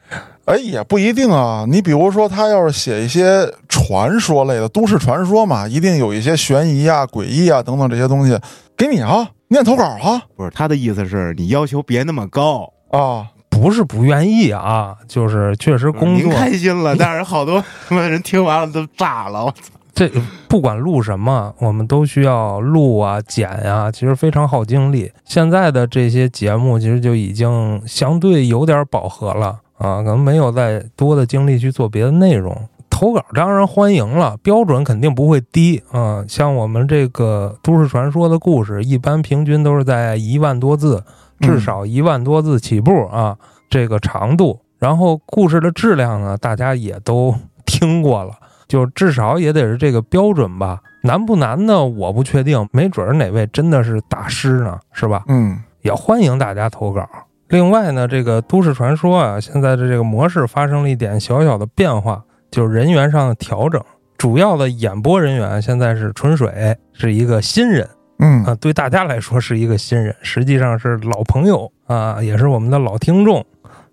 [0.44, 1.64] 哎，也不一定啊。
[1.66, 8.38] 你比如说，他要是写一些传说类的都市传说嘛，一定有一些悬疑啊、诡异啊等等这些东西，
[8.76, 13.28] 给你啊，念投稿啊不是他的意思是你要求别那么高，啊！
[13.62, 19.44] 不是不愿意啊，就是确实工您作开心了， 但是好多他妈人听完了都炸了。
[19.44, 19.58] 我操！
[19.94, 20.10] 这
[20.48, 25.12] 不管录什么，我们都需要录啊、剪啊、其实非常耗精力。
[25.24, 32.68] 现在的这些节目其实就已经相对有点饱和了啊，可能没有再多的精力去做别的内容。
[32.90, 36.24] 投稿当然欢迎了，标准肯定不会低啊。
[36.28, 41.02] 像我们这个都市传说的故事，一般平均都是在一万多字，
[41.42, 43.36] 至少一万多字起步啊，
[43.68, 44.58] 这个长度。
[44.78, 47.34] 然后故事的质量呢，大家也都
[47.66, 48.32] 听过了。
[48.66, 50.80] 就至少也得是这个标准吧。
[51.02, 51.84] 难不难呢？
[51.84, 55.24] 我不确定，没准儿哪位真的是大师呢，是吧？
[55.28, 57.06] 嗯，也欢迎大家投稿。
[57.48, 63.82] 另外呢，这个都市传说啊，现在的这个模式发生了一点小小的变化，就是人员上的调整。
[64.16, 67.86] 主要的演播人员现在是纯水，是一个新人
[68.24, 73.44] 嗯啊，对大家来说是一个新人，实际上是老朋友啊，也是我们的老听众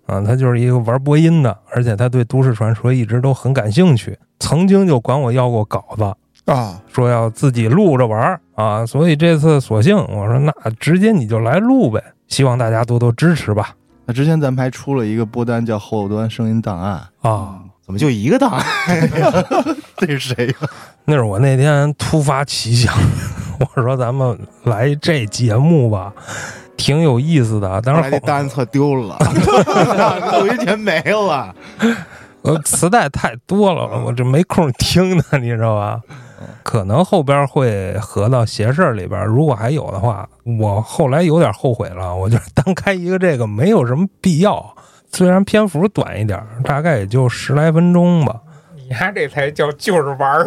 [0.06, 0.22] 啊。
[0.22, 13.74] 他就是一个玩播音的，而且他对都市传说一直都很感兴趣，曾经就管我要过稿子，啊，说要自己录着玩啊，所以这次索性我说那直接你就来录呗，希望大家多多支持吧。
[14.06, 18.62] 那之前咱们还出了一个播单叫《后端声音档案啊，怎么就一个档案？》，
[19.96, 20.54] 这是谁呀？
[21.04, 22.94] 那是我那天突发奇想，
[23.60, 26.12] 我说咱们来这节目吧，
[26.76, 27.80] 挺有意思的。
[27.84, 29.18] 但后是后来那档案册丢了，
[30.40, 31.54] 录音全没了。
[32.42, 36.00] 呃磁带太多了，我这没空听呢，你知道吧？
[36.62, 40.26] 可能后边会合到邪事儿里边，如果还有的话，
[40.58, 42.16] 我后来有点后悔了。
[42.16, 44.74] 我觉得单开一个这个没有什么必要，
[45.12, 48.40] 虽然篇幅短一点，大概也就十来分钟吧。
[48.90, 50.44] 你看这才叫就是玩儿。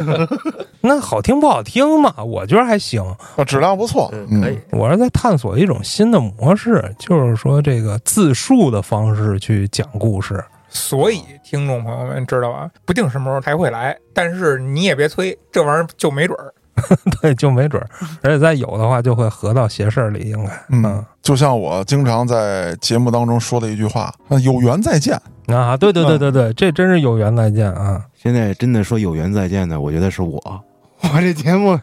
[0.82, 2.22] 那好听不好听嘛？
[2.22, 3.02] 我觉得还行。
[3.34, 4.58] 啊质量不错，嗯，可以。
[4.72, 10.44] 我是在探索一种新的模式，就是说这个自述的方式去讲故事。
[10.68, 12.70] 所以听众朋友们知道吧？
[12.84, 16.52] 不定什么时候还会来，但是你也别催，这玩意儿就没准儿。
[17.20, 17.88] 对，就没准儿，
[18.22, 20.50] 而且再有的话就会合到邪事儿里，应该。
[20.70, 25.20] 嗯，就像我经常在节目当中说的一句话：“啊有缘再见。
[25.46, 28.02] 啊，对对对对对，这真是有缘再见啊！
[28.16, 30.40] 现在真的说有缘再见的，我觉得是我。
[31.14, 31.78] 我这节目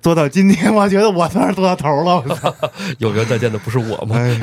[0.00, 2.16] 做到今天，我觉得我算是做到头了。
[2.16, 2.54] 我操！
[2.98, 4.16] 有缘再见的不是我吗？
[4.16, 4.40] 哎，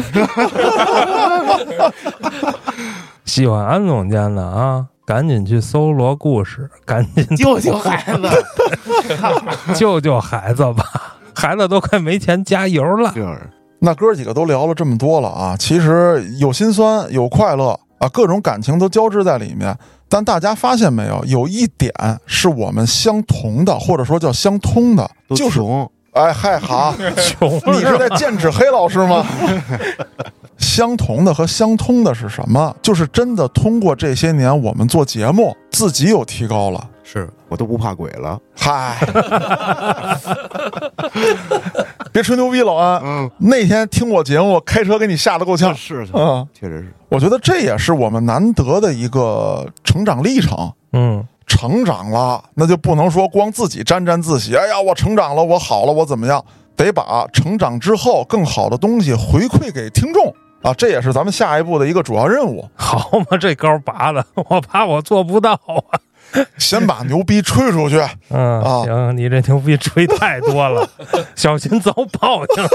[3.26, 8.30] 喜欢安总监的啊，赶紧去搜罗故事， 赶紧救救孩子，
[9.74, 10.84] 救救孩子吧！
[11.34, 13.10] 孩子都快没钱加油了。
[13.14, 13.40] 就是
[13.80, 19.74] 那哥几个都聊了这么多了啊，其实有心酸，有快乐啊，各种感情都交织在里面。
[20.10, 21.94] 但大家发现没有，有一点
[22.26, 29.26] 是我们相同的，或者说叫相通的，就是穷，哎嗨哈，穷你是在剑指黑老师吗？
[30.58, 32.76] 相同的和相通的是什么？
[32.82, 36.90] 就是真的通过这些年我们做节目，自己有提高了。
[37.04, 38.38] 是我都不怕鬼了。
[38.54, 38.98] 嗨，
[42.12, 43.02] 别吹牛逼，老安。
[43.02, 45.74] 嗯，那天听我节目，开车给你吓得够呛。
[45.74, 46.94] 是的，嗯，确实是。
[47.10, 50.74] 我觉得这也是我们难得的一个成长历程。
[50.92, 54.56] 嗯，成长了，那就不能说光自己沾沾自喜。
[54.58, 56.44] 哎呀，我成长了，我好了，我怎么样？
[56.76, 60.32] 得把成长之后更好的东西回馈给听众
[60.62, 60.74] 啊！
[60.74, 62.68] 这也是咱们下一步的一个主要任务。
[62.76, 66.00] 好嘛，这高拔的，我怕我做不到啊。
[66.58, 68.02] 先把牛逼吹出去。
[68.30, 70.90] 嗯，啊行，你这牛逼吹太多了，
[71.36, 72.68] 小心遭报应。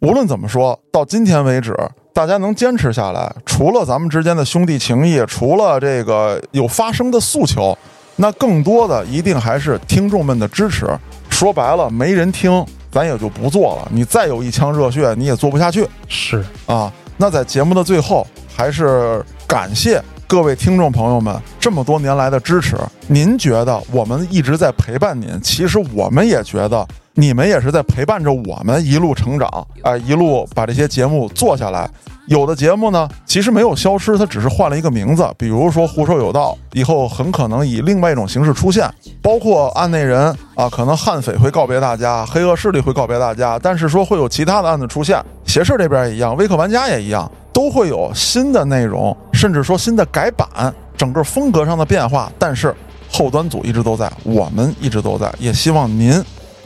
[0.00, 1.76] 无论怎么说，到今天为止，
[2.14, 7.76] 大家能坚持下来，除了咱们之间的兄弟情谊，除了这个有发声的诉求，
[8.16, 10.86] 那更多的一定还是听众们的支持。
[11.28, 13.88] 说白了，没人听，咱也就不做了。
[13.92, 16.92] 你再有一腔热血，你也做不下去是，啊。
[17.16, 18.26] 那在节目的最后，
[18.56, 22.76] 还是感谢各位听众朋友们这么多年来的支持。
[23.06, 31.88] 您觉得我们一直在陪伴您，其实我们也觉得你们也是在陪伴着我们一路成长，哎，一路把这些节目做下来。
[32.30, 38.88] 有的节目呢，其实没有消失，它只是换了一个名字，比如说“胡说有道”，以后很可能以另外一种形式出现。
[39.20, 45.20] 包括案内人啊，可能悍匪会告别大家，黑恶势力会告别大家，但是说会有其他的案子出现。
[45.44, 52.30] 邪事这边也一样，微客玩家也一样，都会有新的内容，甚至说新的改版，整个风格上的变化。
[52.38, 52.72] 但是
[53.10, 56.12] 后端组一直都在，我们一直都在，也希望您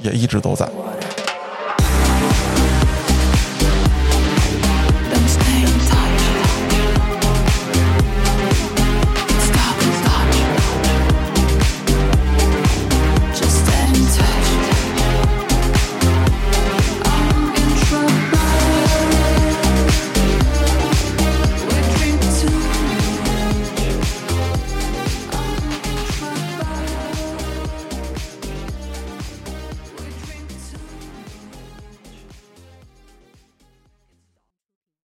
[0.03, 0.69] 也一直都在。